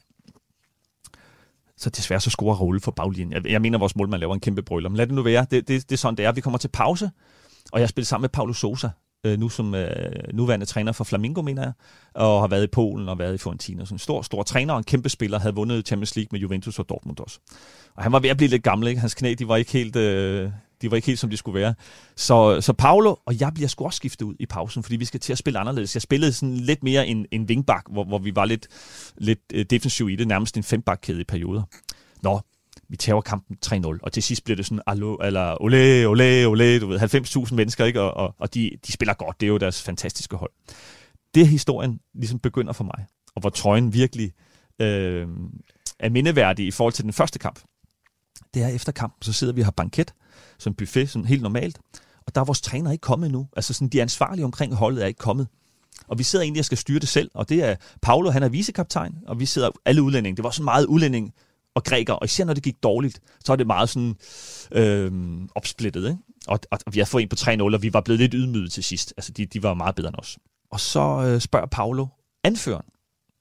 [1.77, 3.33] Så desværre så scorer Raul for baglinjen.
[3.33, 5.47] Jeg, jeg mener, at vores målmand laver en kæmpe brøler, Men lad det nu være.
[5.51, 6.33] Det, det, det er sådan, det er.
[6.33, 7.11] Vi kommer til pause,
[7.73, 8.89] og jeg spiller sammen med Paulo Sosa,
[9.25, 9.89] øh, nu som øh,
[10.33, 11.73] nuværende træner for Flamingo, mener jeg,
[12.15, 13.85] og har været i Polen og været i Fiorentina.
[13.85, 16.79] Så en stor, stor træner og en kæmpe spiller, havde vundet Champions League med Juventus
[16.79, 17.39] og Dortmund også.
[17.95, 19.01] Og han var ved at blive lidt gammel, ikke?
[19.01, 19.97] Hans knæ, de var ikke helt...
[19.97, 20.51] Øh,
[20.83, 21.75] de var ikke helt, som de skulle være.
[22.17, 25.21] Så, så Paolo og jeg bliver sgu også skiftet ud i pausen, fordi vi skal
[25.21, 25.95] til at spille anderledes.
[25.95, 28.69] Jeg spillede sådan lidt mere en, en vingbak, hvor, hvor vi var lidt,
[29.19, 31.63] lidt øh, defensiv i det, nærmest en fembakkæde i perioder.
[32.23, 32.41] Nå,
[32.89, 36.81] vi tager kampen 3-0, og til sidst bliver det sådan, allo, eller ole, ole, ole,
[36.81, 38.01] du ved, 90.000 mennesker, ikke?
[38.01, 40.51] og, og, og de, de spiller godt, det er jo deres fantastiske hold.
[41.35, 44.33] Det historien ligesom begynder for mig, og hvor trøjen virkelig
[44.81, 45.29] øh,
[45.99, 47.61] er mindeværdig i forhold til den første kamp.
[48.55, 50.15] Det er efter kampen, så sidder vi og har banket,
[50.59, 51.79] som buffet, sådan helt normalt,
[52.27, 53.49] og der er vores træner ikke kommet endnu.
[53.57, 55.49] Altså sådan, de ansvarlige omkring holdet er ikke kommet.
[56.09, 58.49] Og vi sidder egentlig og skal styre det selv, og det er Paolo, han er
[58.49, 60.37] vicekaptajn, og vi sidder alle udlændinge.
[60.37, 61.35] Det var så meget udlænding
[61.75, 64.17] og grækere, og især når det gik dårligt, så er det meget sådan
[64.73, 65.13] øh,
[65.55, 66.09] opsplittet.
[66.09, 66.19] Ikke?
[66.47, 68.73] Og, og, og vi har fået en på 3-0, og vi var blevet lidt ydmyget
[68.73, 69.15] til sidst.
[69.17, 70.39] Altså, de, de var meget bedre end os.
[70.71, 72.07] Og så øh, spørger Paolo,
[72.45, 72.87] anføreren,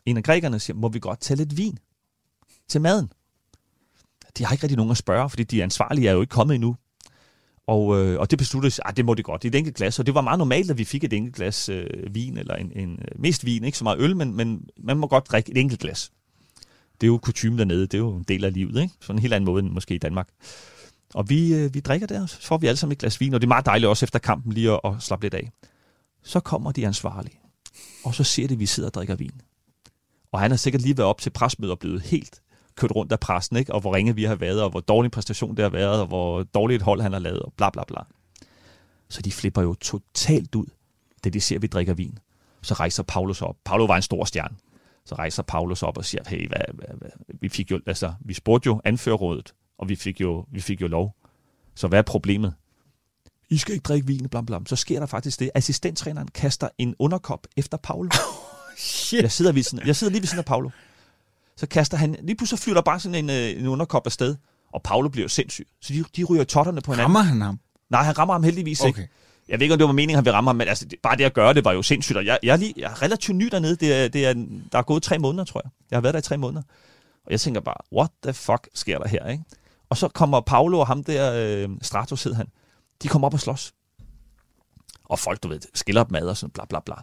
[0.05, 1.77] en af grækerne, siger, må vi godt tage lidt vin
[2.67, 3.11] til maden?
[4.37, 6.75] De har ikke rigtig nogen at spørge, fordi de ansvarlige er jo ikke kommet endnu.
[7.67, 9.43] Og, øh, og det besluttede sig, at det må det godt.
[9.43, 11.35] Det er et enkelt glas, og det var meget normalt, at vi fik et enkelt
[11.35, 14.67] glas øh, vin, eller en, en, øh, mest vin, ikke så meget øl, men, men
[14.77, 16.11] man må godt drikke et enkelt glas.
[17.01, 18.93] Det er jo kutume dernede, det er jo en del af livet, ikke?
[19.01, 20.29] Sådan en helt anden måde end måske i Danmark.
[21.13, 23.41] Og vi, øh, vi drikker der, så får vi alle sammen et glas vin, og
[23.41, 25.51] det er meget dejligt også efter kampen lige at, at slappe lidt af.
[26.23, 27.39] Så kommer de ansvarlige,
[28.03, 29.41] og så ser de, at vi sidder og drikker vin.
[30.31, 32.41] Og han har sikkert lige været op til presmødet og blevet helt
[32.75, 33.73] kørt rundt af pressen, ikke?
[33.73, 36.43] og hvor ringe vi har været, og hvor dårlig præstation det har været, og hvor
[36.43, 38.01] dårligt et hold han har lavet, og bla bla bla.
[39.09, 40.65] Så de flipper jo totalt ud,
[41.23, 42.17] da de ser, at vi drikker vin.
[42.61, 43.55] Så rejser Paulus op.
[43.65, 44.55] Paulo var en stor stjerne.
[45.05, 47.09] Så rejser Paulus op og siger, hey, hvad, hvad, hvad?
[47.41, 50.87] Vi, fik jo, altså, vi spurgte jo anførrådet, og vi fik, jo, vi fik jo
[50.87, 51.15] lov.
[51.75, 52.53] Så hvad er problemet?
[53.49, 54.59] I skal ikke drikke vin, bla bla.
[54.65, 55.51] Så sker der faktisk det.
[55.55, 58.09] Assistenttræneren kaster en underkop efter Paulo.
[58.77, 59.21] Shit.
[59.21, 60.69] Jeg sidder, ved siden, jeg sidder lige ved siden af Paulo.
[61.57, 64.35] Så kaster han, lige pludselig flytter bare sådan en, øh, en underkop afsted,
[64.73, 65.67] og Paulo bliver jo sindssyg.
[65.81, 67.15] Så de, de ryger totterne på hinanden.
[67.15, 67.59] Rammer han ham?
[67.89, 68.87] Nej, han rammer ham heldigvis okay.
[68.87, 69.09] ikke.
[69.53, 70.99] Jeg ved ikke, om det var meningen, at han ville ramme ham, men altså, det,
[71.03, 72.17] bare det at gøre det var jo sindssygt.
[72.17, 73.75] Og jeg, jeg, er, lige, jeg er relativt ny dernede.
[73.75, 74.33] Det er, det er,
[74.71, 75.71] der er gået tre måneder, tror jeg.
[75.91, 76.61] Jeg har været der i tre måneder.
[77.25, 79.43] Og jeg tænker bare, what the fuck sker der her, ikke?
[79.89, 82.47] Og så kommer Paulo og ham der, øh, Stratos hed han,
[83.03, 83.73] de kommer op og slås.
[85.05, 86.95] Og folk, du ved, skiller dem ad og sådan bla bla bla.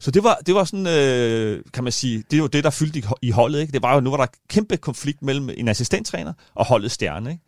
[0.00, 2.98] Så det var, det var sådan, øh, kan man sige, det var det, der fyldte
[2.98, 3.60] i, i holdet.
[3.60, 3.72] Ikke?
[3.72, 7.30] Det var jo, nu var der kæmpe konflikt mellem en assistenttræner og holdet stjerne.
[7.30, 7.42] Ikke?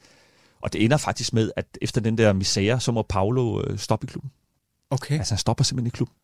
[0.60, 4.04] Og det ender faktisk med, at efter den der misære, så må Paolo øh, stoppe
[4.04, 4.30] i klubben.
[4.90, 5.18] Okay.
[5.18, 6.14] Altså han stopper simpelthen i klubben.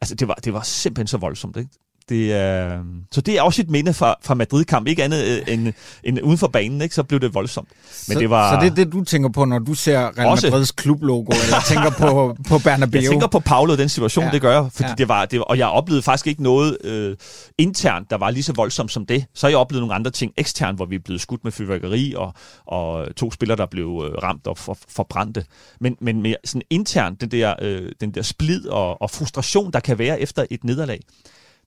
[0.00, 1.56] Altså det var, det var simpelthen så voldsomt.
[1.56, 1.70] Ikke?
[2.08, 2.78] Det er,
[3.12, 5.72] så det er også et minde fra, fra Madrid-kamp, ikke andet øh, end,
[6.04, 6.94] end uden for banen, ikke?
[6.94, 7.68] så blev det voldsomt.
[8.08, 10.28] Men så, det var, så det er det, du tænker på, når du ser Real
[10.28, 13.00] også, Madrids klublogo, eller tænker på, på Bernabeu?
[13.00, 14.30] Jeg tænker på Paolo den situation, ja.
[14.30, 14.94] det gør jeg, fordi ja.
[14.94, 17.16] det var, det var, og jeg oplevede faktisk ikke noget øh,
[17.58, 19.24] internt, der var lige så voldsomt som det.
[19.34, 22.14] Så har jeg oplevet nogle andre ting eksternt, hvor vi er blevet skudt med fyrværkeri,
[22.16, 22.34] og,
[22.66, 25.44] og to spillere, der blev øh, ramt og for, forbrændte.
[25.80, 29.80] Men, men mere sådan internt, den der, øh, den der splid og, og frustration, der
[29.80, 31.00] kan være efter et nederlag,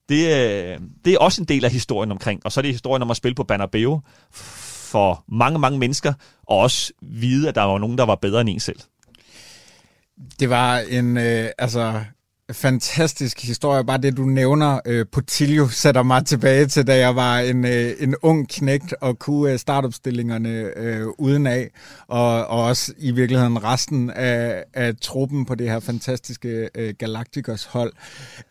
[0.10, 2.42] det, øh, det er også en del af historien omkring.
[2.46, 6.14] Og så er det historien om at spille på Banabeo for mange, mange mennesker,
[6.48, 8.80] og også vide, at der var nogen, der var bedre end en selv.
[10.40, 12.04] Det var en, øh, altså,
[12.52, 13.86] fantastisk historie.
[13.86, 17.92] Bare det, du nævner, øh, Potilio, sætter mig tilbage til, da jeg var en, øh,
[18.00, 21.70] en ung knægt og kunne øh, startopstillingerne øh, uden af,
[22.08, 27.66] og, og også i virkeligheden resten af, af truppen på det her fantastiske øh, Galacticos
[27.66, 27.94] hold.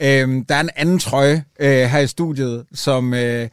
[0.00, 3.14] Øh, der er en anden trøje øh, her i studiet, som...
[3.14, 3.48] Øh,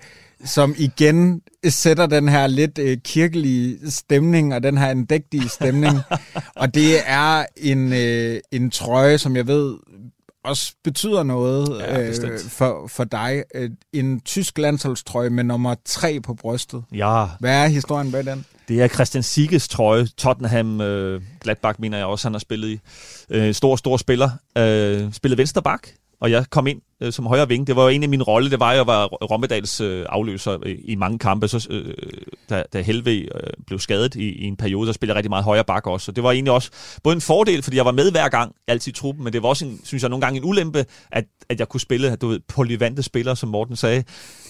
[0.46, 5.98] som igen sætter den her lidt øh, kirkelige stemning og den her endægtige stemning.
[6.62, 9.76] og det er en, øh, en trøje, som jeg ved
[10.44, 13.44] også betyder noget ja, øh, for, for dig.
[13.56, 16.84] Øh, en tysk landsholdstrøje med nummer tre på brystet.
[16.92, 17.26] Ja.
[17.40, 18.46] Hvad er historien bag den?
[18.68, 20.08] Det er Christian Siges trøje.
[20.08, 22.80] Tottenham, øh, Gladbach mener jeg også, han har spillet i.
[23.30, 24.30] Øh, stor, stor spiller.
[24.58, 25.88] Øh, spillet vensterbak
[26.22, 27.68] og jeg kom ind øh, som højre ving.
[27.68, 30.68] Det var jo en af mine rolle, det var jo jeg var Rommedals øh, afløser
[30.68, 31.48] i, i mange kampe.
[31.48, 31.94] Så, øh,
[32.50, 33.30] da, da Helve øh,
[33.68, 36.06] blev skadet i, i en periode, så spillede jeg rigtig meget højre bak også.
[36.06, 36.72] Så det var egentlig også
[37.04, 39.50] både en fordel, fordi jeg var med hver gang, altid i truppen, men det var
[39.50, 42.40] også, en, synes jeg, nogle gange en ulempe, at, at jeg kunne spille, du ved,
[42.48, 44.04] polyvante spillere, som Morten sagde.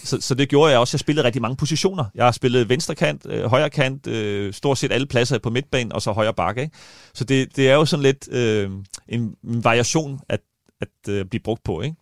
[0.04, 0.94] Så, så det gjorde jeg også.
[0.94, 2.04] Jeg spillede rigtig mange positioner.
[2.14, 5.92] Jeg har spillet venstre kant, øh, højre kant, øh, stort set alle pladser på midtbanen,
[5.92, 6.58] og så højre bak.
[6.58, 6.72] Ikke?
[7.14, 8.70] Så det, det er jo sådan lidt øh,
[9.08, 10.40] en, en variation, at
[10.82, 11.80] at øh, blive brugt på.
[11.80, 11.96] Ikke?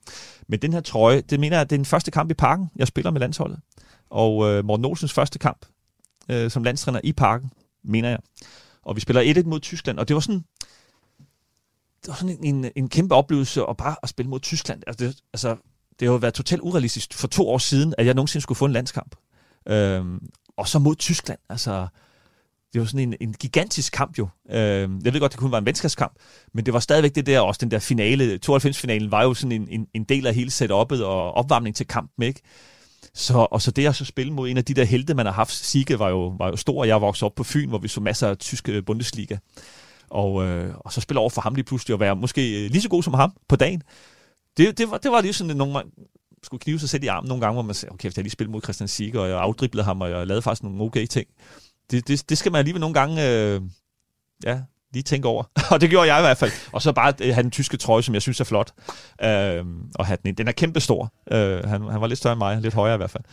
[0.48, 2.70] Men den her trøje, det mener jeg, at det er den første kamp i parken,
[2.76, 3.58] jeg spiller med landsholdet.
[4.10, 5.66] Og øh, Morten Olsens første kamp
[6.30, 7.50] øh, som landstræner i parken,
[7.84, 8.18] mener jeg.
[8.82, 10.44] Og vi spiller 1-1 mod Tyskland, og det var sådan,
[12.02, 14.82] det var sådan en, en, en kæmpe oplevelse at bare at spille mod Tyskland.
[14.86, 15.56] Altså, det, altså,
[16.00, 18.64] det har jo været totalt urealistisk for to år siden, at jeg nogensinde skulle få
[18.64, 19.16] en landskamp.
[19.68, 21.38] Øhm, og så mod Tyskland.
[21.48, 21.86] Altså,
[22.72, 24.28] det var sådan en, en gigantisk kamp jo.
[24.50, 26.12] Øh, jeg ved godt, det kun var en venskabskamp,
[26.54, 29.68] men det var stadigvæk det der, også den der finale, 92-finalen var jo sådan en,
[29.68, 32.40] en, en del af hele setup'et og opvarmning til kampen, ikke?
[33.14, 35.32] Så, og så det at så spille mod en af de der helte, man har
[35.32, 36.84] haft, Sige var jo, var jo stor.
[36.84, 39.36] Jeg voksede op på Fyn, hvor vi så masser af tyske Bundesliga.
[40.10, 42.82] Og, øh, og så spille over for ham lige pludselig og være måske øh, lige
[42.82, 43.82] så god som ham på dagen.
[44.56, 45.82] Det, det, var, det var lige sådan, at nogle,
[46.42, 48.52] skulle knive sig selv i armen nogle gange, hvor man sagde, okay, jeg lige spillet
[48.52, 51.26] mod Christian Sige, og jeg afdriblede ham, og jeg lavede faktisk nogle okay ting
[51.90, 53.60] det, det, det skal man alligevel nogle gange øh,
[54.44, 54.60] ja,
[54.92, 55.44] lige tænke over.
[55.72, 56.52] og det gjorde jeg i hvert fald.
[56.72, 58.72] Og så bare øh, have den tyske trøje, som jeg synes er flot.
[59.22, 61.12] Øh, og have den, den er kæmpe stor.
[61.32, 63.24] Øh, han, han var lidt større end mig, lidt højere i hvert fald.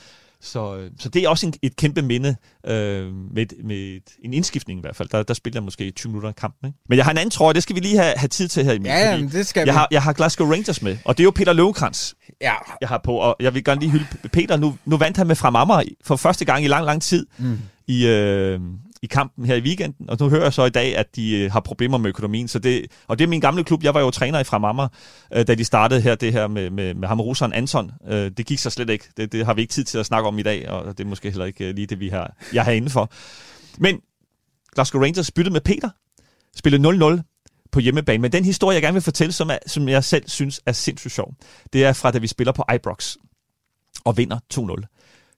[0.42, 2.36] Så, øh, så det er også en, et kæmpe minde
[2.68, 5.10] øh, med, med en indskiftning i hvert fald.
[5.10, 6.68] Der, der spiller jeg måske 20 minutter i kampen.
[6.68, 6.80] Ikke?
[6.90, 8.74] Men jeg har en anden trøje, det skal vi lige have, have tid til her
[8.74, 9.72] i Ja, jamen, det skal jeg vi.
[9.72, 12.54] Har, jeg har Glasgow Rangers med, og det er jo Peter Løvekrans, ja.
[12.82, 13.12] jeg har på.
[13.12, 14.58] Og jeg vil gerne lige hylde Peter.
[14.58, 17.26] Nu, nu vandt han med fra Amager for første gang i lang, lang tid.
[17.38, 17.60] Mm.
[17.88, 18.60] I, øh,
[19.02, 21.52] i kampen her i weekenden, og nu hører jeg så i dag, at de øh,
[21.52, 22.48] har problemer med økonomien.
[22.48, 23.84] Så det, og det er min gamle klub.
[23.84, 24.88] Jeg var jo træner i Framammer,
[25.34, 27.92] øh, da de startede her, det her med, med, med ham russeren Anton.
[28.08, 29.10] Øh, det gik så slet ikke.
[29.18, 31.08] Det, det har vi ikke tid til at snakke om i dag, og det er
[31.08, 33.12] måske heller ikke øh, lige det, vi har, jeg har inde for.
[33.78, 34.00] Men
[34.76, 35.90] Glasgow Rangers byttede med Peter,
[36.56, 37.22] spillede 0-0
[37.72, 38.22] på hjemmebane.
[38.22, 41.14] Men den historie, jeg gerne vil fortælle, som, er, som jeg selv synes er sindssygt
[41.14, 41.34] sjov,
[41.74, 43.16] det er fra, da vi spiller på Ibrox
[44.06, 44.97] og vinder 2-0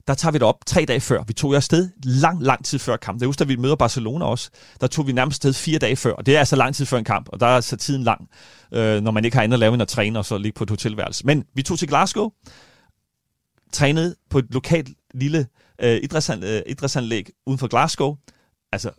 [0.09, 1.23] der tager vi det op tre dage før.
[1.27, 3.19] Vi tog afsted lang, lang tid før kampen.
[3.19, 4.49] Det er husk, at vi møder Barcelona også.
[4.81, 6.97] Der tog vi nærmest sted fire dage før, og det er altså lang tid før
[6.97, 8.29] en kamp, og der er altså tiden lang,
[8.71, 10.63] øh, når man ikke har andet at lave end at træne og så ligge på
[10.63, 11.25] et hotelværelse.
[11.25, 12.29] Men vi tog til Glasgow,
[13.73, 15.47] trænede på et lokalt lille
[15.81, 18.15] øh, idrætsanlæg, øh, idrætsanlæg uden for Glasgow.
[18.71, 18.91] Altså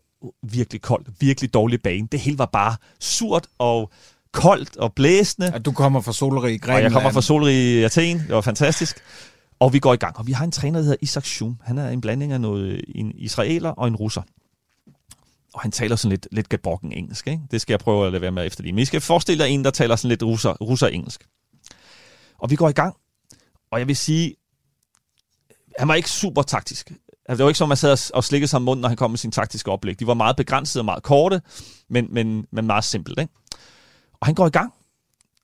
[0.42, 2.08] virkelig koldt, virkelig dårlig bane.
[2.12, 3.90] Det hele var bare surt og
[4.32, 5.52] koldt og blæsende.
[5.54, 6.76] At du kommer fra solrig Grækenland.
[6.76, 8.18] Og jeg kommer fra solrig Athen.
[8.18, 9.02] Det var fantastisk.
[9.60, 11.60] Og vi går i gang, og vi har en træner, der hedder Isaac Shum.
[11.62, 14.22] Han er en blanding af noget, en israeler og en russer.
[15.54, 17.26] Og han taler sådan lidt, lidt gebrokken engelsk.
[17.26, 17.42] Ikke?
[17.50, 18.72] Det skal jeg prøve at lade være med efter lige.
[18.72, 21.28] Men I skal forestille jer en, der taler sådan lidt russer, russer engelsk.
[22.38, 22.96] Og vi går i gang,
[23.70, 24.34] og jeg vil sige,
[25.78, 26.90] han var ikke super taktisk.
[26.90, 29.10] Altså, det var ikke som, man sad og slikkede sig om munden, når han kom
[29.10, 30.00] med sin taktiske oplæg.
[30.00, 31.42] De var meget begrænsede og meget korte,
[31.88, 33.20] men, men, men meget simpelt.
[33.20, 33.32] Ikke?
[34.20, 34.72] Og han går i gang,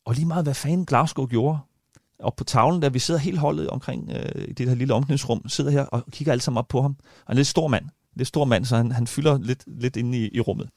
[0.04, 1.58] og lige meget hvad fanden Glasgow gjorde,
[2.18, 5.48] op på tavlen, der vi sidder helt holdet omkring øh, i det her lille omklædningsrum,
[5.48, 6.96] sidder her og kigger alle sammen op på ham.
[7.00, 7.84] Og han er en lidt stor mand.
[8.14, 10.68] Lidt stor mand, så han, han fylder lidt, lidt inde i, i rummet.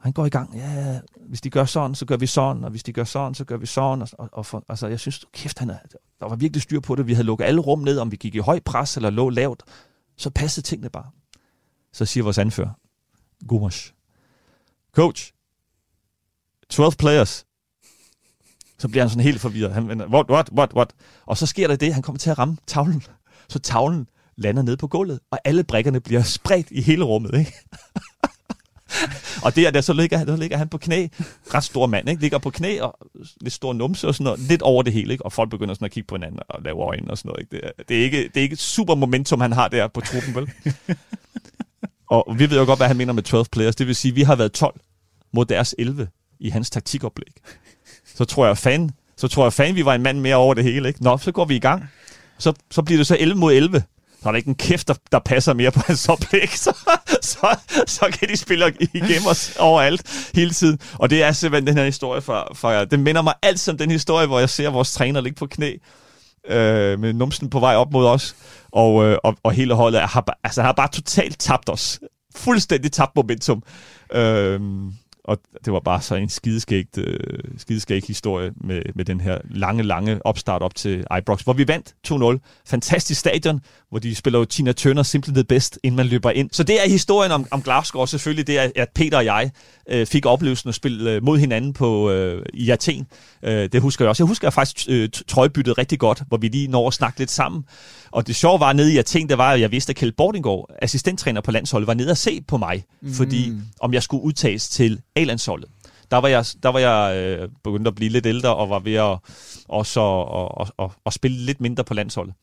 [0.00, 2.82] Han går i gang, ja, hvis de gør sådan, så gør vi sådan, og hvis
[2.82, 4.02] de gør sådan, så gør vi sådan.
[4.02, 5.78] Og, og, og for, altså, jeg synes, kæft, han er,
[6.20, 7.06] der var virkelig styr på det.
[7.06, 9.62] Vi havde lukket alle rum ned, om vi gik i høj pres eller lå lavt.
[10.16, 11.10] Så passede tingene bare.
[11.92, 12.70] Så siger vores anfører,
[13.48, 13.92] Gumash,
[14.92, 15.32] coach,
[16.70, 17.46] 12 players.
[18.78, 19.74] Så bliver han sådan helt forvirret.
[19.74, 20.90] Han vender, what, what, what, what?
[21.26, 23.02] Og så sker der det, han kommer til at ramme tavlen.
[23.48, 24.06] Så tavlen
[24.36, 27.52] lander ned på gulvet, og alle brikkerne bliver spredt i hele rummet, ikke?
[29.44, 31.06] og det er der, så ligger, han, ligger han på knæ,
[31.54, 32.20] ret stor mand, ikke?
[32.20, 32.98] ligger på knæ og
[33.40, 35.24] lidt stor numse og sådan noget, lidt over det hele, ikke?
[35.24, 37.40] og folk begynder sådan at kigge på hinanden og lave øjne og sådan noget.
[37.40, 37.56] Ikke?
[37.56, 40.34] Det, er, det, er ikke, det er ikke super momentum, han har der på truppen,
[40.34, 40.50] vel?
[42.10, 43.76] og vi ved jo godt, hvad han mener med 12 players.
[43.76, 44.80] Det vil sige, at vi har været 12
[45.32, 46.08] mod deres 11
[46.40, 47.32] i hans taktikoplæg.
[48.14, 50.64] Så tror jeg, fan, så tror jeg, fan, vi var en mand mere over det
[50.64, 50.88] hele.
[50.88, 51.02] Ikke?
[51.02, 51.84] Nå, så går vi i gang.
[52.38, 53.82] Så, så bliver det så 11 mod 11
[54.24, 56.76] så er der ikke en kæft, der, der passer mere på hans oplæg, så,
[57.22, 60.78] så, så kan de spille igennem os overalt hele tiden.
[60.94, 63.90] Og det er simpelthen den her historie fra, fra det minder mig alt om den
[63.90, 65.76] historie, hvor jeg ser vores træner ligge på knæ,
[66.48, 68.36] øh, med numsen på vej op mod os,
[68.72, 72.00] og, øh, og, og hele holdet har, altså, har bare totalt tabt os.
[72.36, 73.62] Fuldstændig tabt momentum.
[74.12, 74.60] Øh,
[75.24, 77.18] og det var bare så en skideskægt, øh,
[77.58, 81.94] skideskægt historie med, med den her lange, lange opstart op til Ibrox, hvor vi vandt
[82.08, 82.62] 2-0.
[82.66, 83.60] Fantastisk stadion,
[83.90, 86.50] hvor de spiller jo Tina Turner simpelthen det bedst, inden man løber ind.
[86.52, 89.50] Så det er historien om, om Glasgow, og selvfølgelig det er, at Peter og jeg
[89.88, 93.06] øh, fik oplevelsen at spille øh, mod hinanden på, øh, i Athen.
[93.42, 94.22] Øh, det husker jeg også.
[94.22, 97.30] Jeg husker jeg faktisk øh, trøjbyttet rigtig godt, hvor vi lige når at snakke lidt
[97.30, 97.64] sammen.
[98.10, 100.70] Og det sjove var nede i Athen, det var, at jeg vidste, at Kjeld Bordingård,
[100.82, 103.12] assistenttræner på landsholdet, var nede at se på mig, mm.
[103.12, 105.68] fordi om jeg skulle udtages til A-landsholdet.
[106.10, 108.94] Der var jeg, der var jeg øh, begyndt at blive lidt ældre, og var ved
[108.94, 109.18] at,
[109.68, 112.34] også og, og, og, og spille lidt mindre på landsholdet.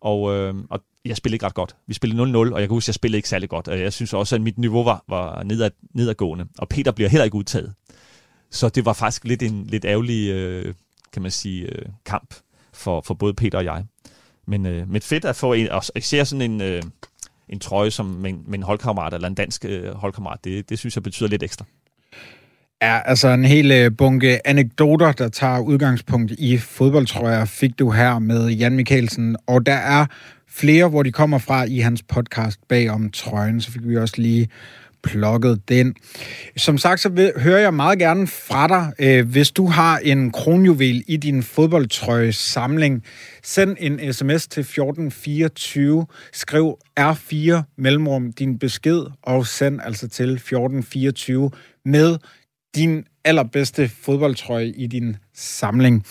[0.00, 1.76] Og, øh, og jeg spillede ikke ret godt.
[1.86, 3.68] Vi spillede 0-0, og jeg kan huske, at jeg spillede ikke særlig godt.
[3.68, 6.46] Og jeg synes også, at mit niveau var, var nedad, nedadgående.
[6.58, 7.74] Og Peter bliver heller ikke udtaget.
[8.50, 10.74] Så det var faktisk lidt en lidt ærgerlig, øh,
[11.12, 12.34] kan man sige, øh, kamp
[12.72, 13.84] for, for både Peter og jeg.
[14.46, 16.82] Men, øh, men fedt at få en, og især sådan en, øh,
[17.48, 20.78] en trøje som med en, med en holdkammerat, eller en dansk øh, holdkammerat, det, det
[20.78, 21.64] synes jeg betyder lidt ekstra.
[22.82, 28.18] Ja, altså en hel øh, bunke anekdoter, der tager udgangspunkt i fodboldtrøjer, fik du her
[28.18, 29.36] med Jan Mikkelsen.
[29.46, 30.06] Og der er
[30.48, 34.14] flere, hvor de kommer fra i hans podcast bag om trøjen, så fik vi også
[34.18, 34.48] lige
[35.02, 35.94] plukket den.
[36.56, 40.30] Som sagt, så vil, hører jeg meget gerne fra dig, øh, hvis du har en
[40.30, 43.04] kronjuvel i din fodboldtrøje samling.
[43.42, 51.50] Send en sms til 1424, skriv R4 mellemrum din besked, og send altså til 1424
[51.84, 52.16] med
[52.76, 56.04] din allerbedste fodboldtrøje i din samling.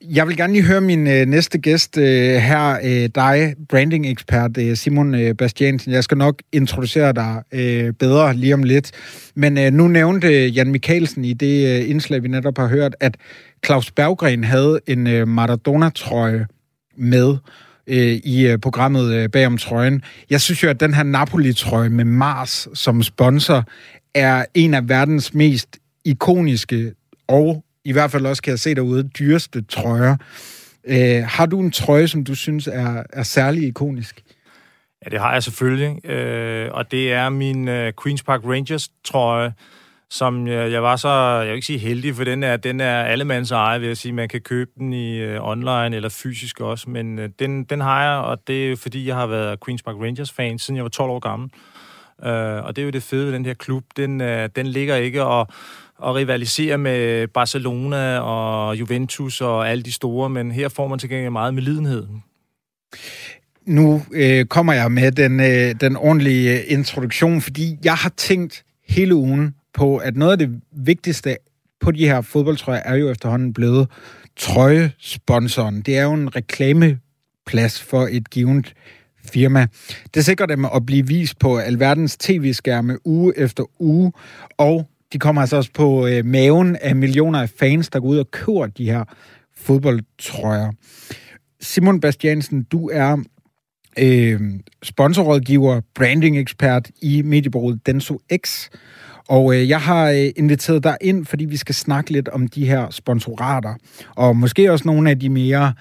[0.00, 4.76] Jeg vil gerne lige høre min øh, næste gæst øh, her, øh, dig, branding-ekspert øh,
[4.76, 5.92] Simon øh, Bastiansen.
[5.92, 8.90] Jeg skal nok introducere dig øh, bedre lige om lidt.
[9.34, 12.96] Men øh, nu nævnte øh, Jan Mikkelsen i det øh, indslag, vi netop har hørt,
[13.00, 13.16] at
[13.66, 16.46] Claus Berggren havde en øh, Maradona-trøje
[16.96, 17.36] med
[17.86, 20.02] øh, i øh, programmet øh, bagom trøjen.
[20.30, 23.64] Jeg synes jo, at den her Napoli-trøje med Mars som sponsor
[24.14, 26.92] er en af verdens mest ikoniske
[27.28, 30.16] og i hvert fald også kan jeg se derude dyreste trøjer.
[30.84, 34.22] Øh, har du en trøje, som du synes er, er særlig ikonisk?
[35.04, 36.10] Ja, det har jeg selvfølgelig.
[36.10, 39.52] Øh, og det er min øh, Queen's Park Rangers trøje,
[40.10, 43.02] som jeg, jeg var så, jeg vil ikke sige heldig, for den er, den er
[43.02, 44.12] allemands eje, vil jeg sige.
[44.12, 48.04] Man kan købe den i øh, online eller fysisk også, men øh, den, den har
[48.04, 51.10] jeg, og det er fordi, jeg har været Queen's Park Rangers-fan, siden jeg var 12
[51.10, 51.50] år gammel.
[52.24, 53.84] Øh, og det er jo det fede ved den her klub.
[53.96, 55.48] Den, øh, den ligger ikke og
[56.02, 61.08] og rivalisere med Barcelona og Juventus og alle de store, men her får man til
[61.08, 62.06] gengæld meget med lidenhed.
[63.66, 68.64] Nu øh, kommer jeg med den, øh, den ordentlige øh, introduktion, fordi jeg har tænkt
[68.88, 71.36] hele ugen på, at noget af det vigtigste
[71.80, 73.88] på de her fodboldtrøjer er jo efterhånden blevet
[74.36, 75.80] trøjesponsoren.
[75.80, 78.74] Det er jo en reklameplads for et givet
[79.32, 79.66] firma.
[80.14, 84.12] Det sikrer dem at blive vist på alverdens tv-skærme uge efter uge,
[84.58, 88.18] og de kommer altså også på øh, maven af millioner af fans, der går ud
[88.18, 89.04] og køber de her
[89.56, 90.72] fodboldtrøjer.
[91.60, 93.16] Simon Bastiansen, du er
[93.98, 94.40] øh,
[94.82, 98.68] sponsorrådgiver, branding-ekspert i mediebureauet Denso X.
[99.28, 102.66] Og øh, jeg har øh, inviteret dig ind, fordi vi skal snakke lidt om de
[102.66, 103.74] her sponsorater.
[104.16, 105.74] Og måske også nogle af de mere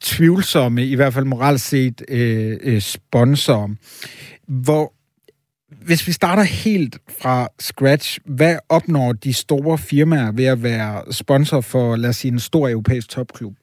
[0.00, 3.68] tvivlsomme, i hvert fald moralt set, øh, øh, sponsorer.
[4.48, 4.92] Hvor
[5.68, 11.60] hvis vi starter helt fra scratch, hvad opnår de store firmaer ved at være sponsor
[11.60, 13.54] for, lad os sige, en stor europæisk topklub?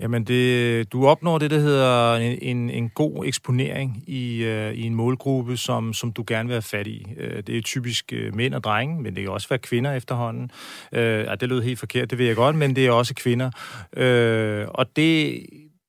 [0.00, 4.82] Jamen, det, du opnår det, der hedder en, en, en god eksponering i, uh, i
[4.82, 7.06] en målgruppe, som, som du gerne vil have fat i.
[7.10, 10.50] Uh, det er typisk uh, mænd og drenge, men det kan også være kvinder efterhånden.
[10.92, 13.50] Uh, ja, det lød helt forkert, det ved jeg godt, men det er også kvinder.
[13.96, 15.40] Uh, og det,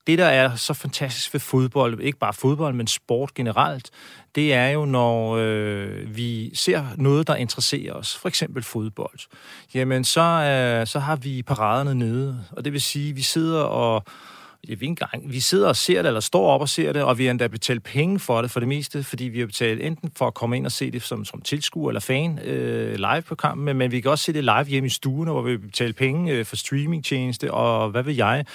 [0.07, 3.89] det, der er så fantastisk ved fodbold, ikke bare fodbold, men sport generelt,
[4.35, 9.19] det er jo, når øh, vi ser noget, der interesserer os, for eksempel fodbold,
[9.73, 14.03] jamen så, øh, så har vi paraderne nede, og det vil sige, vi sidder og
[14.67, 17.17] jeg ved engang, vi sidder og ser det, eller står op og ser det, og
[17.17, 20.11] vi har endda betalt penge for det for det meste, fordi vi har betalt enten
[20.15, 23.35] for at komme ind og se det som, som tilskuer eller fan øh, live på
[23.35, 25.93] kampen, men, men vi kan også se det live hjemme i stuen, hvor vi betaler
[25.93, 28.45] penge øh, for streamingtjeneste, og hvad ved jeg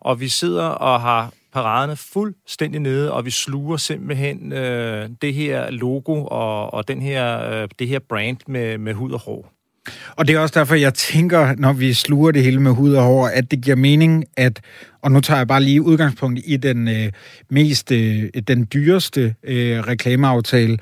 [0.00, 5.70] og vi sidder og har paraderne fuldstændig nede, og vi sluger simpelthen øh, det her
[5.70, 9.52] logo og, og den her, øh, det her brand med, med hud og hår.
[10.16, 13.02] Og det er også derfor, jeg tænker, når vi sluger det hele med hud og
[13.02, 14.60] hår, at det giver mening, at,
[15.02, 17.12] og nu tager jeg bare lige udgangspunkt i den øh,
[17.50, 20.78] mest, øh, den dyreste øh, reklameaftale,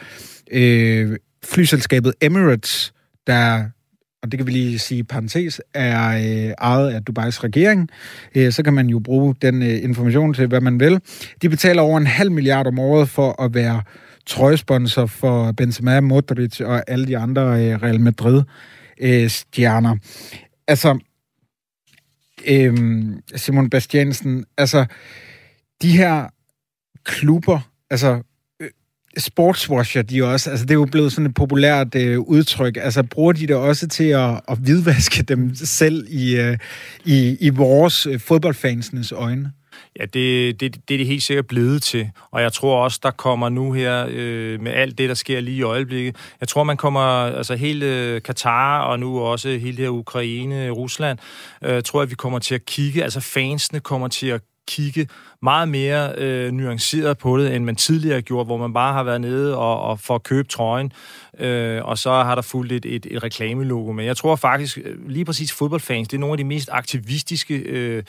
[0.50, 2.92] øh, flyselskabet Emirates,
[3.26, 3.64] der
[4.22, 7.88] og det kan vi lige sige parentes, er øh, ejet af Dubais regering,
[8.34, 11.00] øh, så kan man jo bruge den øh, information til, hvad man vil.
[11.42, 13.82] De betaler over en halv milliard om året for at være
[14.26, 19.92] trøjesponsor for Benzema, Modric og alle de andre øh, Real Madrid-stjerner.
[19.92, 19.98] Øh,
[20.68, 20.98] altså,
[22.48, 22.76] øh,
[23.36, 24.86] Simon Bastiansen, altså,
[25.82, 26.28] de her
[27.04, 28.22] klubber, altså
[29.16, 33.32] sportswasher de også, altså det er jo blevet sådan et populært øh, udtryk, altså bruger
[33.32, 36.58] de det også til at, at hvidvaske dem selv i, øh,
[37.04, 39.52] i, i vores øh, fodboldfansenes øjne?
[39.98, 42.10] Ja, det, det, det er det helt sikkert blevet til.
[42.30, 45.56] Og jeg tror også, der kommer nu her, øh, med alt det, der sker lige
[45.56, 49.84] i øjeblikket, jeg tror, man kommer, altså hele Katar øh, og nu også hele det
[49.84, 51.18] her Ukraine, Rusland,
[51.64, 55.08] øh, tror jeg, vi kommer til at kigge, altså fansene kommer til at kigge
[55.42, 59.02] meget mere øh, nuanceret på det, end man tidligere har gjort, hvor man bare har
[59.02, 60.92] været nede og, og for at købe trøjen,
[61.38, 63.92] øh, og så har der fulgt et, et, et reklamelogo.
[63.92, 67.54] Men jeg tror faktisk, øh, lige præcis fodboldfans, det er nogle af de mest aktivistiske
[67.54, 68.02] øh,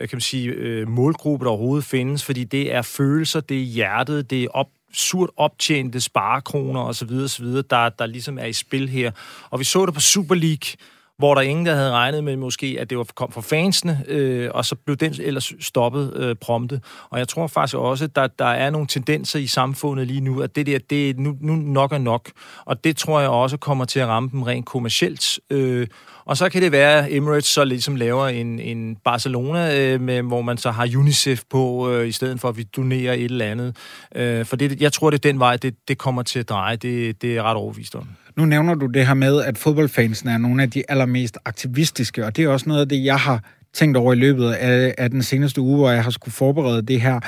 [0.00, 4.30] kan man sige, øh, målgrupper, der overhovedet findes, fordi det er følelser, det er hjertet,
[4.30, 9.10] det er op surt optjente sparekroner osv., osv., der, der ligesom er i spil her.
[9.50, 10.76] Og vi så det på Super League,
[11.20, 14.50] hvor der ingen, der havde regnet med måske, at det var kom fra fansene, øh,
[14.54, 16.80] og så blev den ellers stoppet øh, prompte.
[17.10, 20.40] Og jeg tror faktisk også, at der, der er nogle tendenser i samfundet lige nu,
[20.40, 22.30] at det der, det er nu, nu nok er nok.
[22.64, 25.38] Og det tror jeg også kommer til at ramme dem rent kommercielt.
[25.50, 25.86] Øh,
[26.30, 30.22] og så kan det være, at Emirates så ligesom laver en, en Barcelona, øh, med,
[30.22, 33.44] hvor man så har UNICEF på, øh, i stedet for at vi donerer et eller
[33.44, 33.76] andet.
[34.14, 36.76] Øh, for det, jeg tror, det er den vej, det, det kommer til at dreje.
[36.76, 38.08] Det, det er ret overvist om.
[38.36, 42.36] Nu nævner du det her med, at fodboldfansen er nogle af de allermest aktivistiske, og
[42.36, 45.22] det er også noget af det, jeg har tænkt over i løbet af, af den
[45.22, 47.20] seneste uge, hvor jeg har skulle forberede det her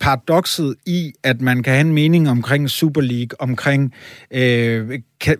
[0.00, 3.94] paradokset i, at man kan have en mening omkring Super League, omkring
[4.30, 4.90] øh,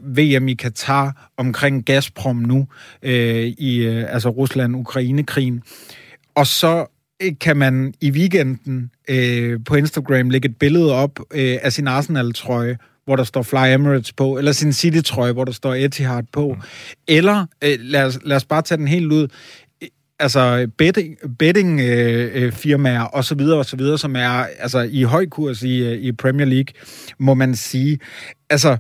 [0.03, 2.67] VM i Katar, omkring Gazprom nu,
[3.03, 5.63] øh, i øh, altså Rusland-Ukraine-krigen.
[6.35, 6.87] Og så
[7.23, 11.87] øh, kan man i weekenden øh, på Instagram lægge et billede op øh, af sin
[11.87, 16.49] Arsenal-trøje, hvor der står Fly Emirates på, eller sin City-trøje, hvor der står Etihad på.
[16.49, 16.63] Mm.
[17.09, 19.29] Eller, øh, lad, os, lad os bare tage den helt ud,
[20.21, 24.89] altså betting, betting øh, øh, firmaer og så videre og så videre, som er altså
[24.91, 26.75] i høj kurs i, øh, i Premier League,
[27.19, 27.99] må man sige.
[28.51, 28.77] Altså,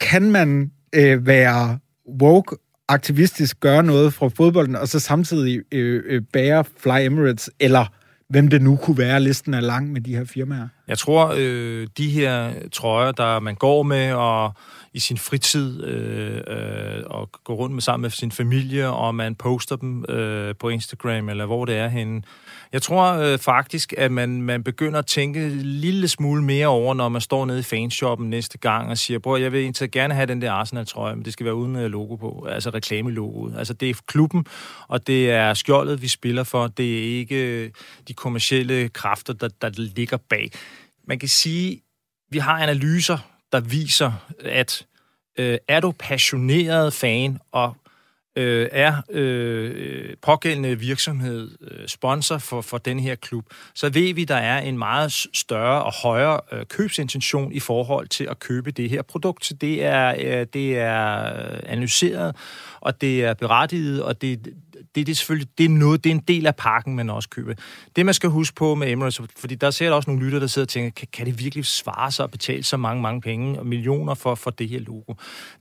[0.00, 1.78] kan man øh, være
[2.22, 2.56] woke
[2.88, 7.86] aktivistisk gøre noget fra fodbolden, og så samtidig øh, øh, bære Fly Emirates, eller
[8.28, 9.20] hvem det nu kunne være.
[9.20, 10.68] Listen er lang med de her firmaer.
[10.88, 14.54] Jeg tror, øh, de her trøjer, der man går med og
[14.94, 19.34] i sin fritid øh, øh, og går rundt med sammen med sin familie, og man
[19.34, 22.22] poster dem øh, på Instagram eller hvor det er henne.
[22.72, 26.94] Jeg tror øh, faktisk, at man, man begynder at tænke en lille smule mere over,
[26.94, 30.14] når man står nede i fanshoppen næste gang og siger, bror, jeg vil egentlig gerne
[30.14, 33.54] have den der Arsenal-trøje, men det skal være uden øh, logo på, altså reklamelogoet.
[33.58, 34.46] Altså det er klubben,
[34.88, 36.66] og det er skjoldet, vi spiller for.
[36.66, 37.70] Det er ikke øh,
[38.08, 40.50] de kommercielle kræfter, der, der ligger bag.
[41.08, 41.80] Man kan sige,
[42.30, 43.18] vi har analyser,
[43.52, 44.12] der viser,
[44.44, 44.86] at
[45.38, 47.76] øh, er du passioneret fan og
[48.36, 54.24] øh, er øh, pågældende virksomhed øh, sponsor for, for den her klub, så ved vi,
[54.24, 58.90] der er en meget større og højere øh, købsintention i forhold til at købe det
[58.90, 59.44] her produkt.
[59.44, 62.36] Så det er, øh, det er øh, analyseret,
[62.80, 64.54] og det er berettiget, og det,
[64.94, 67.28] det, det er selvfølgelig det er noget, det er en del af pakken, man også
[67.28, 67.54] køber.
[67.96, 70.46] Det, man skal huske på med Emirates, fordi der ser der også nogle lytter, der
[70.46, 73.58] sidder og tænker, kan, kan det virkelig svare sig at betale så mange, mange penge
[73.58, 75.14] og millioner for, for det her logo?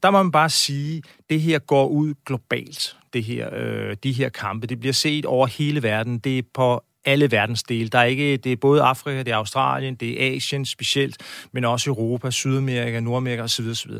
[0.03, 4.29] Der må man bare sige, det her går ud globalt, det her, øh, de her
[4.29, 4.67] kampe.
[4.67, 6.19] Det bliver set over hele verden.
[6.19, 7.89] Det er på alle verdensdele.
[7.89, 11.17] Der er ikke, det er både Afrika, det er Australien, det er Asien specielt,
[11.51, 13.65] men også Europa, Sydamerika, Nordamerika osv.
[13.69, 13.91] osv.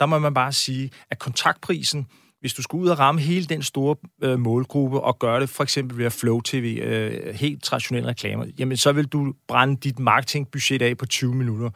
[0.00, 2.06] Der må man bare sige, at kontaktprisen
[2.40, 5.62] hvis du skulle ud og ramme hele den store øh, målgruppe og gøre det for
[5.62, 10.82] eksempel ved Flow TV, øh, helt traditionelle reklamer, jamen så vil du brænde dit marketingbudget
[10.82, 11.70] af på 20 minutter.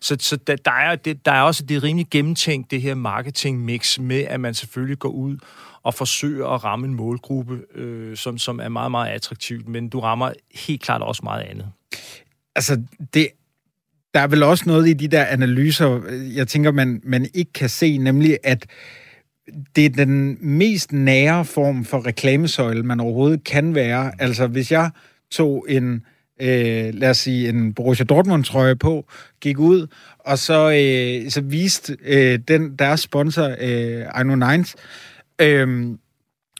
[0.00, 3.98] Så, så der, der, er, det, der er også det rimelig gennemtænkt, det her marketingmix
[3.98, 5.38] med, at man selvfølgelig går ud
[5.82, 10.00] og forsøger at ramme en målgruppe, øh, som, som er meget, meget attraktivt, men du
[10.00, 11.66] rammer helt klart også meget andet.
[12.54, 12.82] Altså,
[13.14, 13.28] det,
[14.14, 16.00] der er vel også noget i de der analyser,
[16.34, 18.66] jeg tænker, man, man ikke kan se, nemlig at
[19.76, 24.12] det er den mest nære form for reklamesøjle, man overhovedet kan være.
[24.18, 24.90] Altså, hvis jeg
[25.30, 26.02] tog en,
[26.40, 29.06] øh, lad os sige, en Borussia Dortmund-trøje på,
[29.40, 29.86] gik ud,
[30.18, 34.74] og så, øh, så viste øh, den deres sponsor, øh, Aino Nines,
[35.40, 35.88] øh,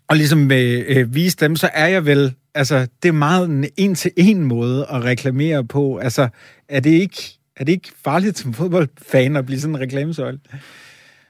[0.08, 3.64] og ligesom øh, øh, vise dem, så er jeg vel, altså, det er meget en
[3.76, 5.96] en-til-en måde at reklamere på.
[5.96, 6.28] Altså,
[6.68, 10.38] er det ikke, er det ikke farligt som fodboldfan at blive sådan en reklamesøjle?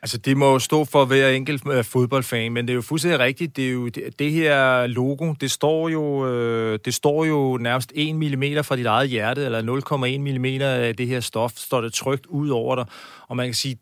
[0.07, 3.21] Altså, det må jo stå for hver enkelt øh, fodboldfan, men det er jo fuldstændig
[3.21, 3.57] rigtigt.
[3.57, 7.93] Det, er jo, det, det her logo, det står, jo, øh, det står jo nærmest
[7.95, 11.93] 1 mm fra dit eget hjerte, eller 0,1 mm af det her stof, står det
[11.93, 12.85] trygt ud over dig.
[13.29, 13.79] Og man kan sige,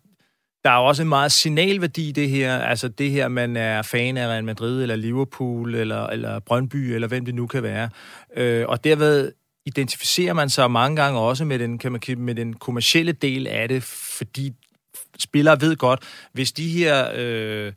[0.64, 2.58] der er også en meget signalværdi i det her.
[2.58, 7.08] Altså det her, man er fan af Real Madrid, eller Liverpool, eller, eller Brøndby, eller
[7.08, 7.88] hvem det nu kan være.
[8.36, 9.32] Øh, og derved
[9.66, 13.68] identificerer man sig mange gange også med den, kan man, med den kommercielle del af
[13.68, 14.52] det, fordi
[15.18, 16.00] spillere ved godt,
[16.32, 17.10] hvis de her...
[17.14, 17.72] Øh,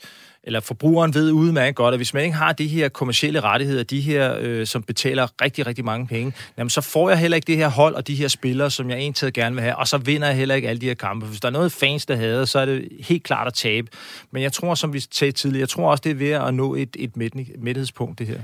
[0.48, 4.02] eller forbrugeren ved udmærket godt, at hvis man ikke har de her kommercielle rettigheder, de
[4.02, 7.58] her, øh, som betaler rigtig, rigtig mange penge, jamen, så får jeg heller ikke det
[7.58, 10.28] her hold og de her spillere, som jeg egentlig gerne vil have, og så vinder
[10.28, 11.26] jeg heller ikke alle de her kampe.
[11.26, 13.88] Hvis der er noget fans, der havde, så er det helt klart at tabe.
[14.32, 16.76] Men jeg tror, som vi sagde tidligere, jeg tror også, det er ved at nå
[16.76, 17.16] et, et
[17.62, 18.40] midthedspunkt, det her.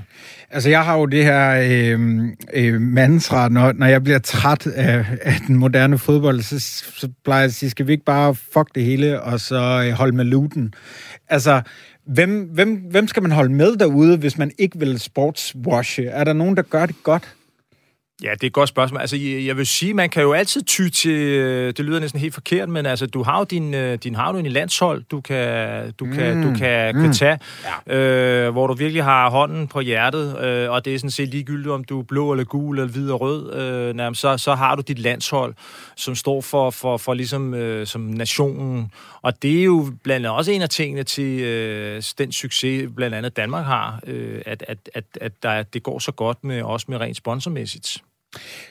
[0.50, 1.60] Altså, jeg har jo det her
[1.94, 6.60] øh, øh, mantra, når, når jeg bliver træt af, af den moderne fodbold, så,
[6.96, 9.92] så plejer jeg at sige, skal vi ikke bare fuck det hele, og så øh,
[9.92, 10.74] holde med luten?
[11.28, 11.62] Altså,
[12.06, 16.04] Hvem, hvem, hvem skal man holde med derude, hvis man ikke vil sportswashe?
[16.04, 17.34] Er der nogen, der gør det godt?
[18.24, 19.00] Ja, det er et godt spørgsmål.
[19.00, 22.34] Altså, jeg vil sige, man kan jo altid ty til, øh, det lyder næsten helt
[22.34, 25.92] forkert, men altså, du har jo din, øh, din, har jo din landshold, du kan,
[25.92, 26.42] du kan, mm.
[26.42, 27.02] du kan, mm.
[27.02, 27.38] kan tage,
[27.88, 27.96] ja.
[27.96, 31.68] øh, hvor du virkelig har hånden på hjertet, øh, og det er sådan set ligegyldigt,
[31.68, 34.74] om du er blå eller gul eller hvid og rød, øh, nærmest, så, så har
[34.74, 35.54] du dit landshold,
[35.96, 40.38] som står for, for, for ligesom øh, som nationen, og det er jo blandt andet
[40.38, 44.78] også en af tingene til øh, den succes, blandt andet Danmark har, øh, at, at,
[44.94, 48.02] at, at der, det går så godt med også med rent sponsormæssigt.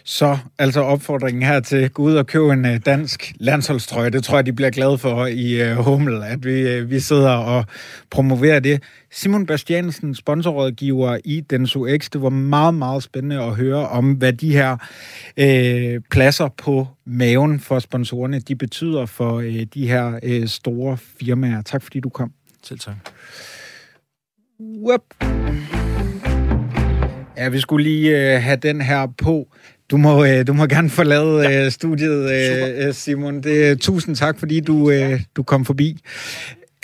[0.03, 4.09] Så altså opfordringen her til, gå ud og købe en uh, dansk landsholdstrøje.
[4.09, 7.29] Det tror jeg, de bliver glade for i uh, Hummel, at vi, uh, vi sidder
[7.29, 7.65] og
[8.09, 8.83] promoverer det.
[9.11, 12.09] Simon Bastiansen, sponsorrådgiver i Denso X.
[12.09, 14.71] Det var meget, meget spændende at høre om, hvad de her
[15.41, 21.61] uh, pladser på maven for sponsorerne, de betyder for uh, de her uh, store firmaer.
[21.61, 22.31] Tak fordi du kom.
[22.63, 22.95] Selv tak.
[24.59, 25.01] Whoop.
[27.37, 29.47] Ja, vi skulle lige øh, have den her på.
[29.91, 31.65] Du må, øh, du må gerne forlade ja.
[31.65, 33.43] øh, studiet, øh, øh Simon.
[33.43, 35.99] Det, tusind tak, fordi du, øh, du kom forbi.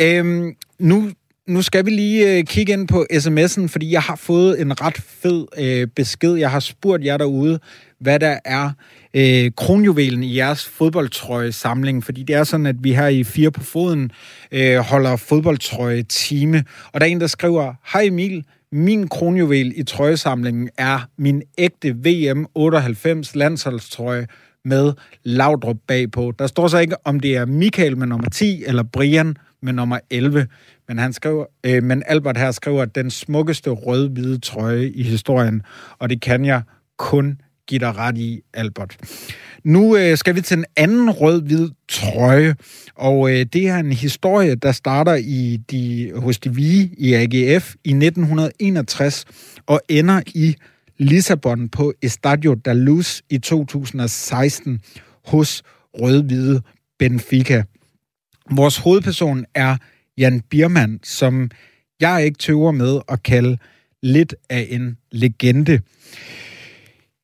[0.01, 1.11] Øhm, nu,
[1.47, 4.97] nu skal vi lige øh, kigge ind på sms'en, fordi jeg har fået en ret
[4.97, 6.35] fed øh, besked.
[6.35, 7.59] Jeg har spurgt jer derude,
[7.99, 8.71] hvad der er
[9.13, 13.63] øh, kronjuvelen i jeres fodboldtrøje-samling, fordi det er sådan, at vi her i Fire på
[13.63, 14.11] Foden
[14.51, 16.63] øh, holder fodboldtrøje-time.
[16.91, 21.95] Og der er en, der skriver, Hej Emil, min kronjuvel i trøjesamlingen er min ægte
[21.95, 24.27] VM 98 landsholdstrøje
[24.65, 24.93] med
[25.23, 26.33] Laudrup bagpå.
[26.39, 29.99] Der står så ikke, om det er Michael med nummer 10 eller Brian med nummer
[30.09, 30.47] 11.
[30.87, 35.61] Men, han skriver, øh, men Albert her skriver, at den smukkeste rød-hvide trøje i historien,
[35.99, 36.61] og det kan jeg
[36.97, 38.97] kun give dig ret i, Albert.
[39.63, 42.55] Nu øh, skal vi til en anden rød-hvid trøje,
[42.95, 47.75] og øh, det er en historie, der starter i de, hos de Vige i AGF
[47.83, 49.25] i 1961
[49.65, 50.55] og ender i
[50.97, 54.81] Lissabon på Estadio da Luz i 2016
[55.25, 55.63] hos
[55.93, 56.61] rød-hvide
[56.99, 57.63] Benfica.
[58.51, 59.77] Vores hovedperson er
[60.17, 61.51] Jan Biermann, som
[62.01, 63.57] jeg ikke tøver med at kalde
[64.03, 65.79] lidt af en legende.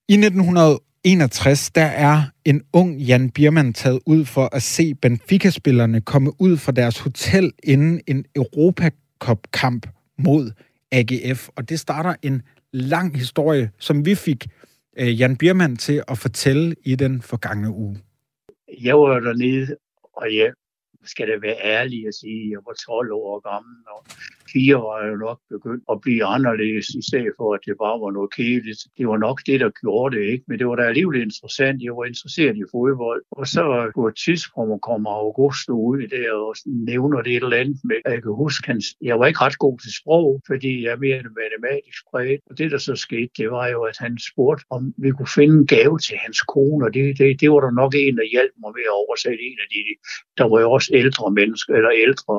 [0.09, 6.31] I 1961, der er en ung Jan Biermann taget ud for at se Benfica-spillerne komme
[6.41, 9.87] ud fra deres hotel inden en Europacup-kamp
[10.17, 10.51] mod
[10.91, 11.49] AGF.
[11.55, 12.41] Og det starter en
[12.71, 14.47] lang historie, som vi fik
[14.99, 17.97] øh, Jan Biermann til at fortælle i den forgangne uge.
[18.81, 19.75] Jeg var dernede,
[20.13, 20.53] og jeg
[21.03, 24.05] skal da være ærlig at sige, at jeg var 12 år gammel, og
[24.55, 28.11] 4 var jo nok begyndt at blive anderledes, i stedet for, at det bare var
[28.17, 28.81] noget kedeligt.
[28.97, 30.43] Det var nok det, der gjorde det, ikke?
[30.47, 31.83] Men det var da alligevel interessant.
[31.87, 33.21] Jeg var interesseret i fodbold.
[33.39, 33.63] Og så
[33.95, 38.21] på et tidspunkt kommer Augusto ud der og nævner det et eller andet med, jeg
[38.23, 42.01] kan huske, hans, jeg var ikke ret god til sprog, fordi jeg er mere matematisk
[42.11, 42.39] præget.
[42.49, 45.55] Og det, der så skete, det var jo, at han spurgte, om vi kunne finde
[45.61, 48.53] en gave til hans kone, og det, det, det var der nok en, der hjalp
[48.63, 49.81] mig med at oversætte en af de,
[50.37, 52.35] der var jo også ældre mennesker, eller ældre,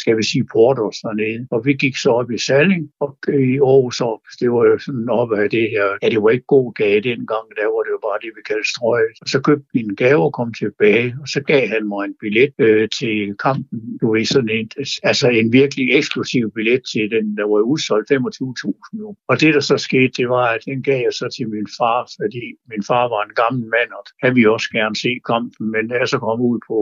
[0.00, 1.46] skal vi sige, porters dernede.
[1.50, 5.08] Og vi gik så op i Salling, og i Aarhus op, det var jo sådan
[5.08, 8.00] op af det her, ja, det var ikke god gave dengang, der var det jo
[8.08, 9.16] bare det, vi kaldte strøget.
[9.22, 12.14] Og så købte vi en gave og kom tilbage, og så gav han mig en
[12.20, 13.98] billet øh, til kampen.
[14.00, 14.70] Du ved, sådan en,
[15.02, 19.16] altså en virkelig eksklusiv billet til den, der var udsolgt 25.000 nu.
[19.28, 22.00] Og det, der så skete, det var, at den gav jeg så til min far,
[22.18, 25.88] fordi min far var en gammel mand, og han ville også gerne se kampen, men
[25.88, 26.78] da jeg så kom ud på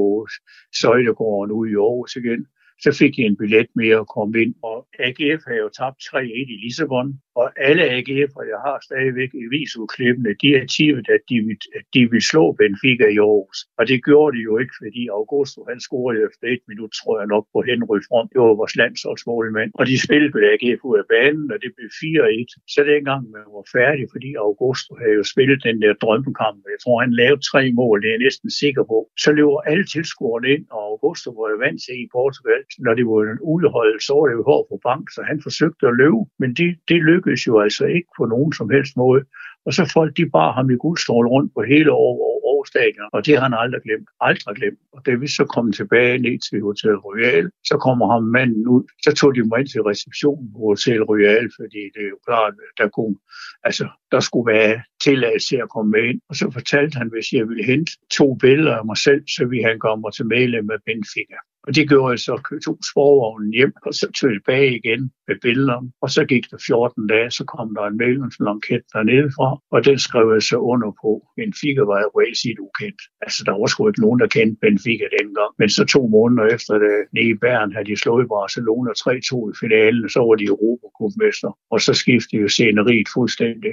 [0.80, 2.46] Søjlegården ude i Aarhus igen,
[2.84, 4.54] så fik jeg en billet mere at komme ind.
[4.62, 9.46] Og AGF har jo tabt 3-1 i Lissabon, og alle AGF'er, jeg har stadigvæk i
[9.54, 13.58] visudklippene, de er tivet, at de, vil, at de vil slå Benfica i Aarhus.
[13.78, 17.28] Og det gjorde de jo ikke, fordi Augusto, han scorede efter et minut, tror jeg
[17.34, 18.28] nok, på Henry Front.
[18.32, 19.70] Det var vores landsholdsmålmand.
[19.80, 22.72] Og de spillede AGF ud af banen, og det blev 4-1.
[22.74, 26.58] Så dengang man var færdig, fordi Augusto havde jo spillet den der drømmekamp.
[26.74, 28.98] Jeg tror, han lavede tre mål, det er jeg næsten sikker på.
[29.24, 32.60] Så løber alle tilskuerne ind, og Augusto var jo vant til i Portugal.
[32.78, 35.86] Når det var en udholdt, så var det jo hård på bank, så han forsøgte
[35.86, 36.22] at løbe.
[36.38, 39.22] Men det, det lykkedes jo altså ikke på nogen som helst måde.
[39.66, 43.34] Og så folk, de bar ham i guldstrål rundt på hele Aarhus Stadion, og det
[43.34, 44.08] har han aldrig glemt.
[44.20, 44.80] Aldrig glemt.
[44.94, 48.84] Og da vi så kom tilbage ned til Hotel Royal, så kommer ham manden ud.
[49.04, 52.54] Så tog de mig ind til receptionen på Hotel Royal, fordi det er jo klart,
[52.78, 53.16] der kunne,
[53.68, 56.20] altså, der skulle være tilladelse til at komme med ind.
[56.28, 59.66] Og så fortalte han, hvis jeg ville hente to billeder af mig selv, så ville
[59.70, 61.38] han komme til medlem af Benfica.
[61.66, 62.34] Og det gjorde jeg så,
[62.66, 65.80] to sporvognen hjem, og så tilbage igen med billeder.
[66.02, 69.98] Og så gik der 14 dage, så kom der en medlemsblanket dernede fra, og den
[69.98, 71.10] skrev jeg så under på.
[71.36, 72.10] Benfica var jo
[72.42, 73.00] sit ukendt.
[73.24, 75.50] Altså, der var sgu ikke nogen, der kendte Benfica dengang.
[75.60, 79.54] Men så to måneder efter det, nede i Bern, havde de slået Barcelona 3-2 i
[79.62, 81.50] finalen, så var de Europacup-mester.
[81.72, 83.72] Og så skiftede jo sceneriet fuldstændig.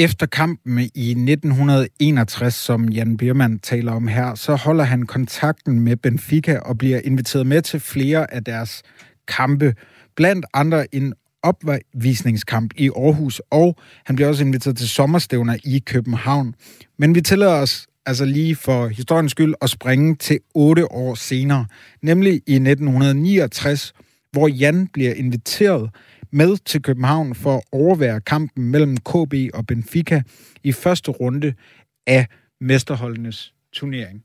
[0.00, 5.96] Efter kampen i 1961, som Jan Biermann taler om her, så holder han kontakten med
[5.96, 8.82] Benfica og bliver inviteret med til flere af deres
[9.28, 9.74] kampe.
[10.16, 13.76] Blandt andre en opvisningskamp i Aarhus, og
[14.06, 16.54] han bliver også inviteret til sommerstævner i København.
[16.98, 21.66] Men vi tillader os altså lige for historiens skyld at springe til otte år senere,
[22.02, 23.92] nemlig i 1969,
[24.32, 25.90] hvor Jan bliver inviteret
[26.32, 30.22] med til København for at overvære kampen mellem KB og Benfica
[30.62, 31.54] i første runde
[32.06, 32.26] af
[32.60, 34.24] mesterholdenes turnering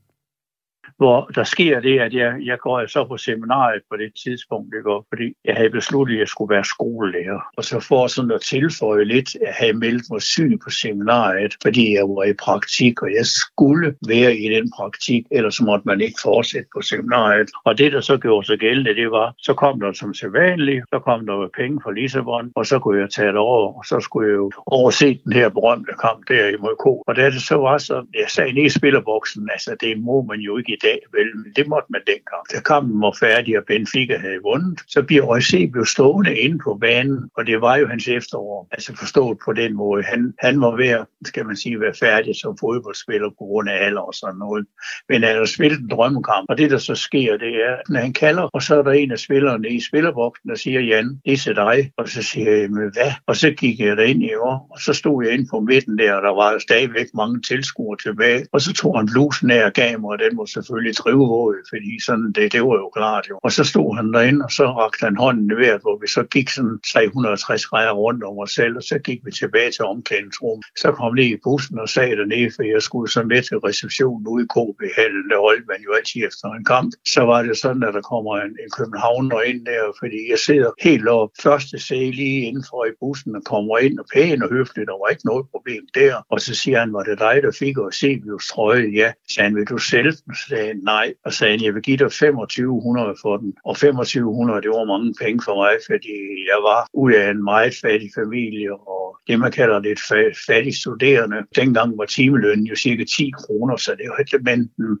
[0.96, 4.84] hvor der sker det, at jeg, jeg går så på seminariet på det tidspunkt, det
[4.84, 7.40] går, fordi jeg havde besluttet, at jeg skulle være skolelærer.
[7.56, 11.54] Og så får sådan at tilføje lidt, at jeg havde meldt mig syg på seminariet,
[11.62, 16.00] fordi jeg var i praktik, og jeg skulle være i den praktik, ellers måtte man
[16.00, 17.50] ikke fortsætte på seminariet.
[17.64, 20.98] Og det, der så gjorde sig gældende, det var, så kom der som sædvanligt, så
[20.98, 24.28] kom der penge fra Lissabon, og så kunne jeg tage det over, og så skulle
[24.28, 26.86] jeg jo overse den her berømte kamp der i MK.
[26.86, 30.40] Og da det så var så, jeg sagde ned i spillerboksen, altså det må man
[30.40, 32.42] jo ikke i dag, vel, men det måtte man dengang.
[32.52, 36.78] Da kampen var færdig, og Benfica havde vundet, så bliver Røsé blev stående inde på
[36.80, 40.02] banen, og det var jo hans efterår, altså forstået på den måde.
[40.02, 43.86] Han, han var ved at, skal man sige, være færdig som fodboldspiller på grund af
[43.86, 44.66] alder og sådan noget.
[45.08, 48.12] Men han har spillet en drømmekamp, og det der så sker, det er, når han
[48.12, 51.36] kalder, og så er der en af spillerne i spillerboksen, der siger, Jan, det er
[51.36, 51.92] til dig.
[51.96, 53.12] Og så siger jeg, men hvad?
[53.26, 56.12] Og så gik jeg derind i år, og så stod jeg inde på midten der,
[56.12, 58.46] og der var stadigvæk mange tilskuere tilbage.
[58.52, 61.56] Og så tog han blusen af og gav mig, og den må selvfølgelig selvfølgelig drivvåd,
[61.72, 63.24] fordi sådan, det, det var jo klart.
[63.30, 63.38] Jo.
[63.42, 66.22] Og så stod han derinde, og så rakte han hånden i vejret, hvor vi så
[66.22, 70.60] gik sådan 360 grader rundt om os selv, og så gik vi tilbage til omklædningsrum.
[70.82, 74.26] Så kom lige i bussen og sagde dernede, for jeg skulle så med til receptionen
[74.32, 76.90] ude i KB-hallen, der holdt man jo altid efter en kamp.
[77.14, 80.70] Så var det sådan, at der kommer en, en københavner ind der, fordi jeg sidder
[80.88, 84.88] helt op første sæde lige indenfor i bussen og kommer ind og pæn og høfligt,
[84.90, 86.14] der var ikke noget problem der.
[86.32, 88.10] Og så siger han, var det dig, der fik at se
[88.50, 88.86] trøje?
[89.00, 90.34] Ja, sagde han, vil du sælge den?
[90.34, 93.54] Så sagde nej, og sagde, jeg vil give dig 2500 for den.
[93.64, 96.16] Og 2500, det var mange penge for mig, fordi
[96.50, 100.00] jeg var ud af en meget fattig familie, og det man kalder lidt
[100.46, 101.36] fattig studerende.
[101.56, 104.98] Dengang var timelønnen jo cirka 10 kroner, så det var men mm,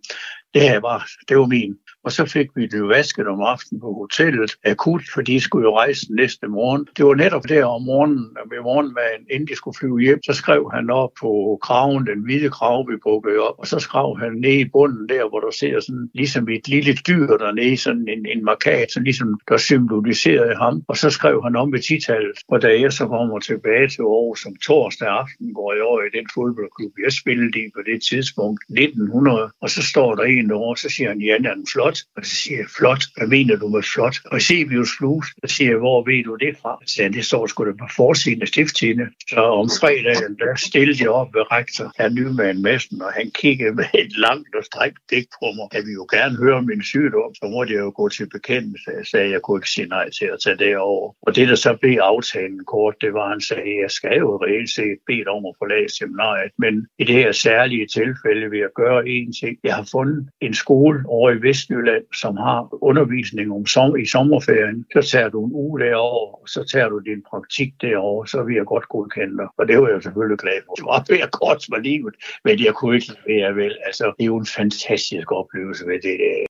[0.54, 1.74] det her var, det var min
[2.06, 5.76] og så fik vi det vasket om aftenen på hotellet akut, for de skulle jo
[5.76, 6.88] rejse næste morgen.
[6.96, 10.70] Det var netop der om morgenen, ved morgenmaden, inden de skulle flyve hjem, så skrev
[10.74, 14.58] han op på kraven, den hvide krav, vi bukkede op, og så skrev han ned
[14.64, 18.44] i bunden der, hvor du ser sådan, ligesom et lille dyr dernede, sådan en, en
[18.44, 22.80] markat, sådan ligesom der symboliserede ham, og så skrev han om ved titallet, og da
[22.80, 26.92] jeg så kommer tilbage til Aarhus som torsdag aften, går jeg over i den fodboldklub,
[27.04, 31.08] jeg spillede i på det tidspunkt, 1900, og så står der en over, så siger
[31.08, 31.95] han, Jan, er en flot?
[32.16, 33.02] Og så siger jeg, flot?
[33.16, 34.16] Hvad mener du med flot?
[34.32, 36.72] Og Sebius Flus, så siger jeg, hvor ved du det fra?
[36.86, 39.06] Så siger det står sgu da på forsiden af stifttidene.
[39.30, 43.74] Så om fredagen, der stillede jeg op ved rektor, her Nyman Madsen, og han kiggede
[43.74, 45.66] med et langt og strækt blik på mig.
[45.72, 48.90] Jeg ville jo gerne høre min sygdom, så måtte jeg jo gå til bekendelse.
[48.98, 51.14] Jeg sagde, jeg kunne ikke sige nej til at tage det over.
[51.26, 54.36] Og det, der så blev aftalen kort, det var, at han sagde, jeg skal jo
[54.44, 58.72] reelt set bede om at forlade seminariet, men i det her særlige tilfælde vil jeg
[58.82, 59.54] gøre én ting.
[59.64, 61.85] Jeg har fundet en skole over i Vestjylland,
[62.22, 64.84] som har undervisning om som, i sommerferien.
[64.92, 68.54] Så tager du en uge derovre, og så tager du din praktik derovre, så vil
[68.56, 69.48] jeg godt godkende dig.
[69.58, 70.74] Og det var jeg selvfølgelig glad for.
[70.74, 72.14] Det var ved at kort for livet,
[72.44, 73.74] men jeg kunne ikke være vel.
[73.86, 76.46] Altså, det er jo en fantastisk oplevelse ved det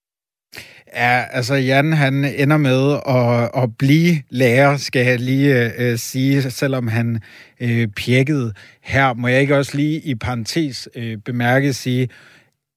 [0.97, 6.51] Ja, altså Jan, han ender med at, at blive lærer, skal jeg lige øh, sige,
[6.51, 7.20] selvom han
[7.61, 9.14] øh, pjekkede her.
[9.14, 12.09] Må jeg ikke også lige i parentes øh, bemærke sige,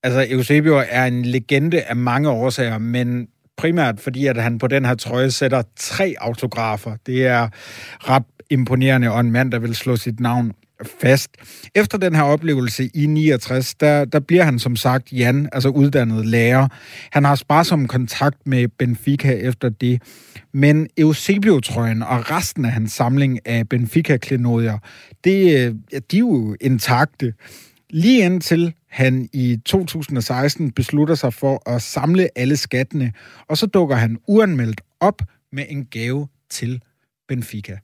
[0.03, 3.27] altså Eusebio er en legende af mange årsager, men
[3.57, 6.95] primært fordi, at han på den her trøje sætter tre autografer.
[7.05, 7.49] Det er
[7.99, 10.51] ret imponerende, og en mand, der vil slå sit navn
[11.01, 11.29] fast.
[11.75, 16.25] Efter den her oplevelse i 69, der, der bliver han som sagt Jan, altså uddannet
[16.25, 16.67] lærer.
[17.11, 20.01] Han har sparsom kontakt med Benfica efter det.
[20.53, 24.77] Men Eusebio-trøjen og resten af hans samling af Benfica-klenodier,
[25.23, 25.75] det,
[26.11, 27.33] de er jo intakte.
[27.89, 33.13] Lige indtil han i 2016 beslutter sig for at samle alle skattene,
[33.47, 35.21] og så dukker han uanmeldt op
[35.51, 36.81] med en gave til
[37.27, 37.77] Benfica.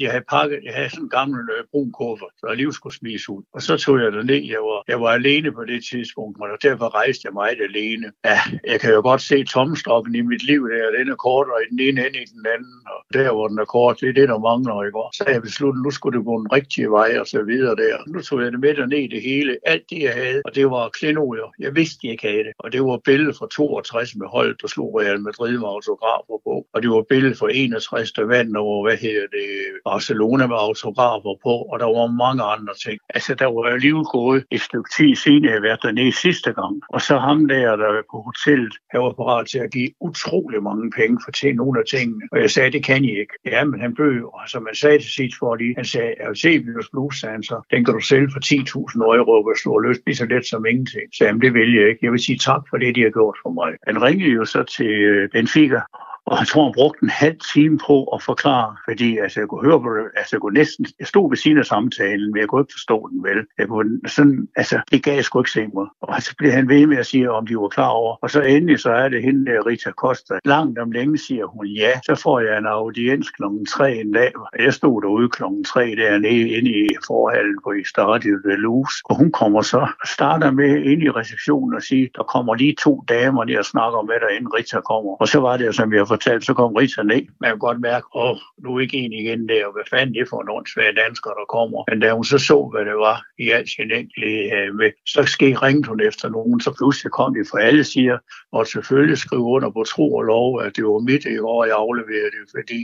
[0.00, 2.96] Jeg havde pakket, jeg havde sådan en gammel øh, brun kuffert, der jeg lige skulle
[2.96, 3.42] smides ud.
[3.54, 4.42] Og så tog jeg det ned.
[4.54, 8.06] Jeg var, jeg var alene på det tidspunkt, og derfor rejste jeg meget alene.
[8.24, 8.38] Ja,
[8.72, 10.98] jeg kan jo godt se tomstokken i mit liv der.
[10.98, 12.76] Den er kortere i den ene ende i den anden.
[12.92, 15.08] Og der, hvor den er kort, det er det, der mangler i går.
[15.16, 17.96] Så jeg besluttede, nu skulle det gå den rigtige vej og så videre der.
[18.06, 19.58] Nu tog jeg det med derned det hele.
[19.66, 20.42] Alt det, jeg havde.
[20.44, 21.48] Og det var klenodier.
[21.58, 22.52] Jeg vidste, jeg ikke havde det.
[22.58, 26.54] Og det var billede fra 62 med hold, der slog Real Madrid med autografer på.
[26.74, 29.48] Og det var billede fra 61, der vandt over, hvad hedder det,
[29.90, 32.98] Barcelona med autografer på, og der var mange andre ting.
[33.16, 36.74] Altså, der var alligevel gået et stykke tid siden, jeg havde været dernede sidste gang.
[36.94, 40.62] Og så ham der, der var på hotellet, han var parat til at give utrolig
[40.62, 42.24] mange penge for til nogle af tingene.
[42.32, 43.34] Og jeg sagde, det kan I ikke.
[43.52, 46.28] Ja, men han blev og som man sagde til sit for lige, han sagde, jeg
[46.28, 47.56] vil se Bjørs Blues, så.
[47.70, 50.66] Den kan du sælge for 10.000 euro, hvis du har lyst, lige så let som
[50.66, 51.06] ingenting.
[51.16, 52.00] Så jamen, det vil jeg ikke.
[52.02, 53.70] Jeg vil sige tak for det, de har gjort for mig.
[53.88, 55.80] Han ringede jo så til øh, Benfica,
[56.26, 59.66] og jeg tror, han brugte en halv time på at forklare, fordi altså, jeg kunne
[59.68, 62.48] høre på det, altså, jeg kunne næsten, jeg stod ved siden af samtalen, men jeg
[62.48, 63.40] kunne ikke forstå den vel.
[63.58, 65.86] Jeg kunne, sådan, altså, det gav jeg sgu ikke se mig.
[66.00, 68.16] Og så blev han ved med at sige, om de var klar over.
[68.22, 70.34] Og så endelig, så er det hende der, Rita Costa.
[70.44, 71.92] Langt om længe siger hun ja.
[72.06, 74.32] Så får jeg en audiens klokken 3 en dag.
[74.58, 78.92] Jeg stod derude klokken 3 dernede inde i forhallen på Stadio de Luz.
[79.04, 83.04] Og hun kommer så, starter med ind i receptionen og siger, der kommer lige to
[83.08, 85.12] damer der og snakker om, hvad der inden Rita kommer.
[85.20, 87.24] Og så var det, som jeg fortalte, så kom Rita ned.
[87.40, 90.14] Man kan godt mærke, åh, oh, nu er ikke en igen der, og hvad fanden
[90.14, 91.80] det for en svære dansker, der kommer.
[91.88, 95.20] Men da hun så så, hvad det var i al sin enkelhed øh, med, så
[95.36, 98.16] skete ringte hun efter nogen, så pludselig kom de fra alle siger,
[98.52, 101.76] og selvfølgelig skrev under på tro og lov, at det var mit i år, jeg
[101.84, 102.80] afleverede det, fordi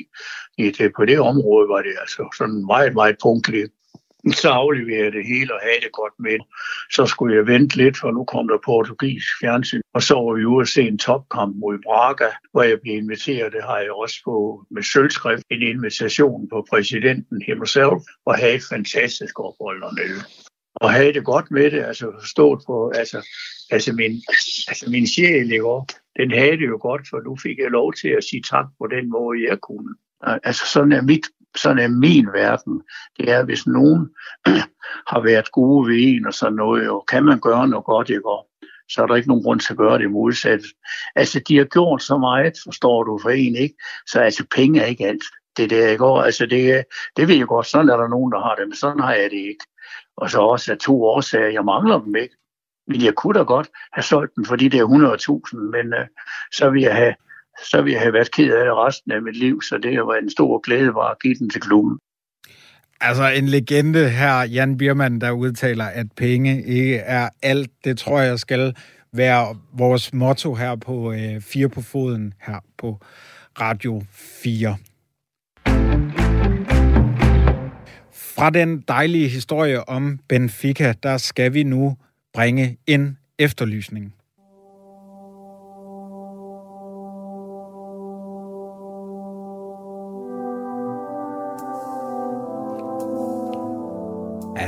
[0.58, 3.72] i det, på det område var det altså sådan meget, meget punktligt
[4.30, 6.32] så afleverede jeg det hele og havde det godt med.
[6.32, 6.46] det.
[6.90, 9.80] Så skulle jeg vente lidt, for nu kom der portugisisk fjernsyn.
[9.94, 13.52] Og så var vi ude at se en topkamp mod Braga, hvor jeg blev inviteret.
[13.52, 15.42] Det har jeg også på med sølvskrift.
[15.50, 20.20] En invitation på præsidenten himself, og havde et fantastisk ophold dernede.
[20.74, 23.28] Og havde det godt med det, altså forstået på, altså,
[23.70, 24.22] altså min,
[24.68, 25.80] altså min sjæl, ikke?
[26.16, 28.86] den havde det jo godt, for nu fik jeg lov til at sige tak på
[28.86, 29.94] den måde, jeg kunne.
[30.22, 32.82] Altså sådan er mit sådan er min verden.
[33.16, 34.10] Det er, hvis nogen
[35.10, 38.28] har været gode ved en og sådan noget, og kan man gøre noget godt, ikke?
[38.28, 38.48] Og
[38.88, 40.64] så er der ikke nogen grund til at gøre det modsatte.
[41.14, 43.74] Altså, de har gjort så meget, forstår du, for en, ikke?
[44.06, 45.24] Så altså, penge er ikke alt.
[45.56, 46.04] Det der, ikke?
[46.04, 46.84] Og, altså, det,
[47.16, 49.30] det ved jeg godt, sådan er der nogen, der har det, men sådan har jeg
[49.30, 49.64] det ikke.
[50.16, 52.36] Og så også af to årsager, jeg mangler dem ikke.
[52.86, 56.06] Men jeg kunne da godt have solgt dem for de der 100.000, men øh,
[56.52, 57.14] så vil jeg have
[57.70, 60.04] så ville jeg have været ked af det resten af mit liv, så det har
[60.12, 61.98] været en stor glæde var at give den til klubben.
[63.00, 67.70] Altså en legende her, Jan Biermann, der udtaler, at penge ikke er alt.
[67.84, 68.74] Det tror jeg skal
[69.12, 72.98] være vores motto her på øh, Fire på Foden her på
[73.60, 74.76] Radio 4.
[78.12, 81.96] Fra den dejlige historie om Benfica, der skal vi nu
[82.34, 84.14] bringe en efterlysning.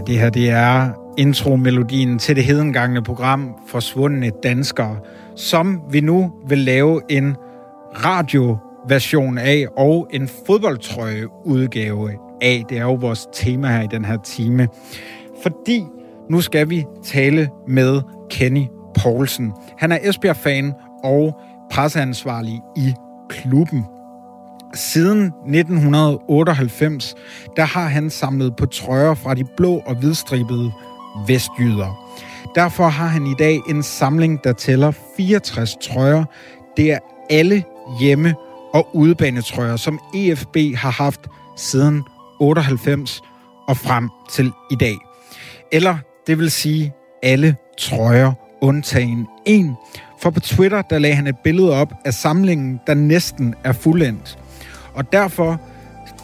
[0.06, 4.96] Det her det er intromelodien til det hedengangne program Forsvundne Danskere,
[5.36, 7.36] som vi nu vil lave en
[8.04, 12.10] radioversion af og en fodboldtrøjeudgave
[12.42, 12.64] af.
[12.68, 14.68] Det er jo vores tema her i den her time.
[15.42, 15.84] Fordi
[16.30, 18.00] nu skal vi tale med
[18.30, 18.64] Kenny
[19.02, 19.52] Poulsen.
[19.78, 20.72] Han er Esbjerg-fan
[21.04, 21.40] og
[21.70, 22.94] presseansvarlig i
[23.28, 23.84] klubben.
[24.74, 27.14] Siden 1998,
[27.56, 30.72] der har han samlet på trøjer fra de blå og hvidstribede
[31.26, 32.14] vestjyder.
[32.54, 36.24] Derfor har han i dag en samling, der tæller 64 trøjer.
[36.76, 36.98] Det er
[37.30, 37.64] alle
[38.00, 38.34] hjemme-
[38.72, 41.20] og udebanetrøjer, som EFB har haft
[41.56, 42.02] siden
[42.40, 43.20] 98
[43.68, 44.96] og frem til i dag.
[45.72, 45.96] Eller
[46.26, 49.74] det vil sige alle trøjer undtagen en.
[50.20, 54.38] For på Twitter, der lagde han et billede op af samlingen, der næsten er fuldendt.
[54.94, 55.60] Og derfor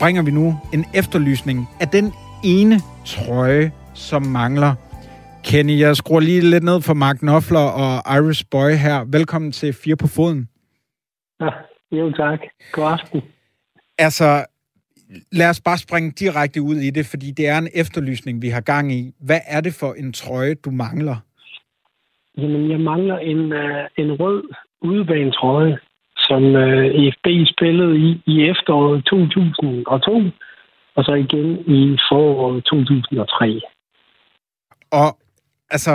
[0.00, 2.12] bringer vi nu en efterlysning af den
[2.44, 4.74] ene trøje, som mangler.
[5.44, 9.04] Kenny, jeg skruer lige lidt ned for Mark Knopfler og Iris Boy her.
[9.12, 10.48] Velkommen til Fire på Foden.
[11.40, 11.50] Ja,
[11.92, 12.40] jo tak.
[12.72, 13.22] God aften.
[13.98, 14.44] Altså,
[15.32, 18.60] lad os bare springe direkte ud i det, fordi det er en efterlysning, vi har
[18.60, 19.12] gang i.
[19.20, 21.16] Hvad er det for en trøje, du mangler?
[22.38, 24.42] Jamen, jeg mangler en, uh, en rød
[24.82, 25.78] udebanetrøje,
[26.30, 30.22] som øh, uh, EFB spillede i, i efteråret 2002,
[30.96, 33.60] og så igen i foråret 2003.
[34.90, 35.18] Og
[35.70, 35.92] altså,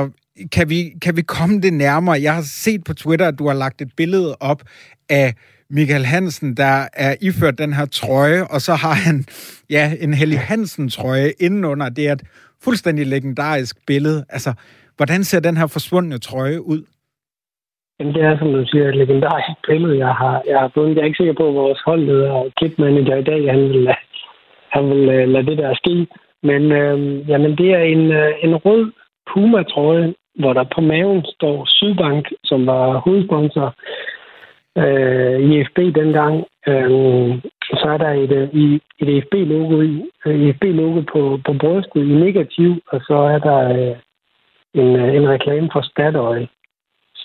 [0.52, 2.22] kan vi, kan vi komme det nærmere?
[2.22, 4.62] Jeg har set på Twitter, at du har lagt et billede op
[5.10, 5.34] af
[5.70, 9.26] Michael Hansen, der er iført den her trøje, og så har han
[9.70, 11.90] ja, en Helly Hansen-trøje indenunder.
[11.90, 12.24] Det er et
[12.64, 14.26] fuldstændig legendarisk billede.
[14.30, 14.54] Altså,
[14.98, 16.84] hvordan ser den her forsvundne trøje ud?
[18.00, 20.96] Jamen, det er, som du siger, et legendarisk billede, jeg har, jeg har fundet.
[20.96, 23.96] Jeg er ikke sikker på, at vores holdleder og kitmanager i dag, han vil, øh,
[24.70, 26.08] han vil uh, lade det der ske.
[26.44, 28.92] Men øh, jamen, det er en, uh, en rød
[29.34, 33.76] Puma-trøje, hvor der på maven står Sydbank, som var hovedsponsor
[34.78, 36.46] øh, i FB dengang.
[36.68, 36.90] Øh,
[37.80, 43.02] så er der et, et, et FB-logo i, FB-logo på, på brystet i negativ, og
[43.08, 43.96] så er der øh,
[44.74, 46.48] en, en reklame for Statoil,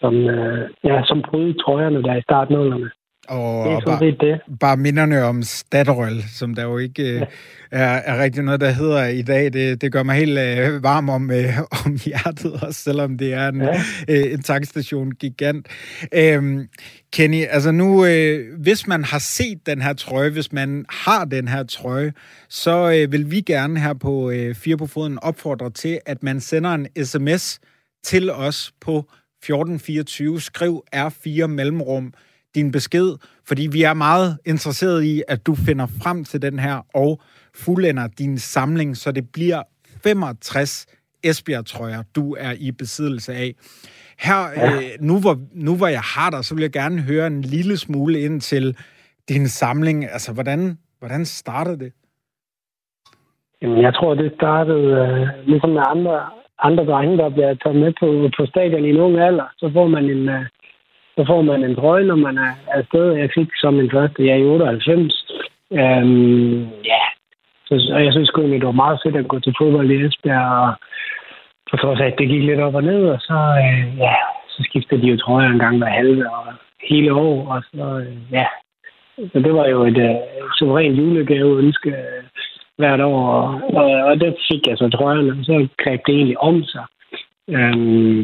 [0.01, 2.91] som, øh, ja, som prøvede trøjerne der i startnullerne.
[3.29, 4.59] Og det er bare, det.
[4.61, 7.25] bare minderne om Statoil, som der jo ikke ja.
[7.71, 11.09] er, er rigtig noget, der hedder i dag, det, det gør mig helt øh, varm
[11.09, 13.81] om, øh, om hjertet, også selvom det er en, ja.
[14.09, 15.69] øh, en tankstation gigant.
[16.15, 16.69] Øhm,
[17.13, 21.49] Kenny, altså nu, øh, hvis man har set den her trøje, hvis man har den
[21.49, 22.13] her trøje,
[22.49, 26.41] så øh, vil vi gerne her på øh, Fire på Foden opfordre til, at man
[26.41, 27.61] sender en sms
[28.03, 29.05] til os på
[29.43, 30.41] 1424.
[30.41, 32.13] Skriv R4 mellemrum
[32.55, 33.17] din besked,
[33.49, 37.21] fordi vi er meget interesseret i, at du finder frem til den her og
[37.55, 39.63] fuldender din samling, så det bliver
[40.05, 40.87] 65
[41.25, 43.55] Esbjerg-trøjer, du er i besiddelse af.
[44.19, 47.43] Her, øh, nu, hvor, nu hvor jeg har dig, så vil jeg gerne høre en
[47.43, 48.77] lille smule ind til
[49.29, 50.05] din samling.
[50.05, 51.93] Altså, hvordan, hvordan startede det?
[53.63, 56.31] Jamen, jeg tror, det startede øh, ligesom med andre,
[56.63, 59.49] andre drenge, der bliver taget med på, på stadion i en ung alder.
[59.59, 60.45] Så får man en, øh,
[61.17, 63.13] så får man en trøje, når man er afsted.
[63.13, 65.27] Jeg fik som min første, jeg er i 98.
[65.73, 66.61] Øhm,
[66.93, 67.03] ja,
[67.67, 70.69] så, og jeg synes sgu det var meget fedt at gå til fodbold i Esbjerg,
[70.69, 70.73] og
[71.71, 74.15] på trods af, at det gik lidt op og ned, og så, øh, ja,
[74.49, 76.45] så skiftede de jo trøjer en gang hver halve og
[76.91, 78.47] hele år, og så, øh, ja.
[79.33, 80.17] Så det var jo et øh,
[80.59, 82.23] suverænt julegave ønske øh,
[82.81, 83.45] hvert år, og,
[83.81, 86.85] og, og det fik jeg så trøjen, og så greb det egentlig om sig.
[87.57, 88.23] Øhm,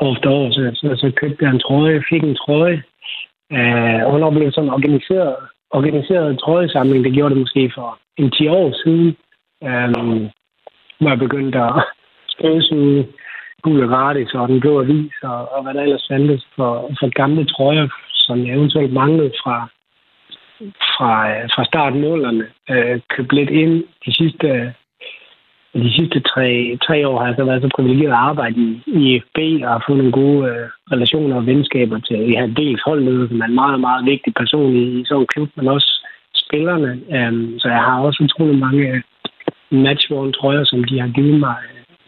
[0.00, 2.82] år efter år, så, så, så købte jeg en trøje, fik en trøje,
[3.56, 5.36] øh, og når blev sådan organiseret,
[5.70, 9.16] organiseret trøjesamling, det gjorde det måske for en 10 år siden,
[9.68, 10.28] øhm,
[10.98, 11.72] hvor jeg begyndte at
[12.28, 13.06] støvsuge
[13.64, 17.44] og gratis og den blå avis og, og hvad der ellers fandtes for, for gamle
[17.44, 19.68] trøjer, som jeg eventuelt manglede fra,
[20.96, 21.12] fra,
[21.54, 22.46] fra starten nullerne.
[22.70, 24.74] Øh, købt lidt ind de sidste
[25.82, 29.20] de sidste tre, tre år har jeg så været så privilegeret at arbejde i, i
[29.20, 32.18] FB og har fået nogle gode øh, relationer og venskaber til.
[32.32, 35.26] Jeg har dels holdleder, som er en meget, meget vigtig person i, i sådan en
[35.26, 35.90] klub, men også
[36.34, 36.90] spillerne.
[37.16, 39.02] Øh, så jeg har også utrolig mange øh,
[39.70, 41.56] matchworn trøjer, som de har givet mig,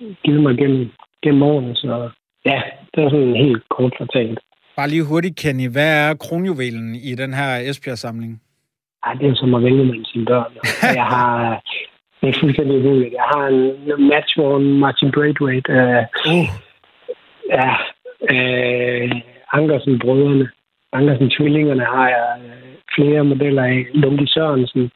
[0.01, 0.91] øh, givet mig gennem,
[1.23, 1.75] gennem årene.
[1.77, 2.11] Så
[2.45, 2.63] ja,
[2.95, 4.39] Det er sådan helt kort fortalt.
[4.79, 5.69] Bare lige hurtigt, Kenny.
[5.75, 8.33] Hvad er kronjuvelen i den her Esbjerg-samling?
[9.07, 10.53] Ej, det er som at vælge mellem sine børn.
[11.01, 11.63] Jeg har...
[12.21, 13.13] Det er fuldstændig umuligt.
[13.13, 15.73] Jeg har en match, hvor Martin Braithwaite...
[15.73, 16.05] Øh,
[16.35, 16.49] uh.
[17.57, 17.71] Ja,
[18.33, 19.13] øh,
[19.53, 20.49] Ankersen-brødrene.
[20.93, 23.87] Ankersen-tvillingerne har jeg øh, flere modeller af.
[23.95, 24.91] Lundy Sørensen.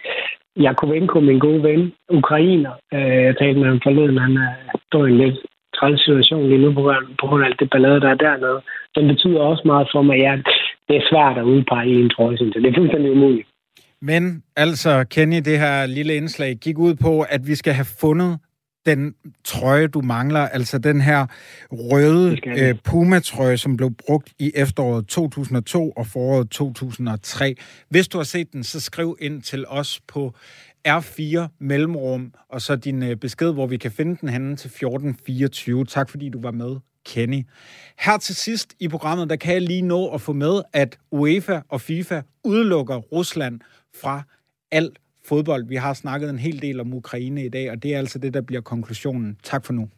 [0.57, 2.73] Jakovenko, min gode ven, ukrainer.
[2.95, 4.19] Øh, jeg talte med ham forleden.
[4.19, 4.53] Han er,
[4.87, 5.39] står i en lidt
[5.77, 6.83] træls situation lige nu på,
[7.21, 8.61] på grund af alt det ballade, der er dernede.
[8.97, 10.17] Den betyder også meget for mig.
[10.19, 10.35] Ja,
[10.89, 13.49] det er svært at udpege en trøje, så det er fuldstændig umuligt.
[14.01, 18.39] Men altså, Kenny, det her lille indslag gik ud på, at vi skal have fundet
[18.87, 19.15] den
[19.45, 21.27] trøje, du mangler, altså den her
[21.71, 27.55] røde øh, Puma-trøje, som blev brugt i efteråret 2002 og foråret 2003.
[27.89, 30.35] Hvis du har set den, så skriv ind til os på
[30.89, 35.85] R4 Mellemrum, og så din øh, besked, hvor vi kan finde den henne til 1424.
[35.85, 37.47] Tak fordi du var med, Kenny.
[37.99, 41.61] Her til sidst i programmet, der kan jeg lige nå at få med, at UEFA
[41.69, 43.61] og FIFA udelukker Rusland
[44.01, 44.23] fra
[44.71, 45.67] alt fodbold.
[45.67, 48.35] Vi har snakket en hel del om Ukraine i dag, og det er altså det,
[48.35, 49.37] der bliver konklusionen.
[49.43, 49.89] Tak for nu.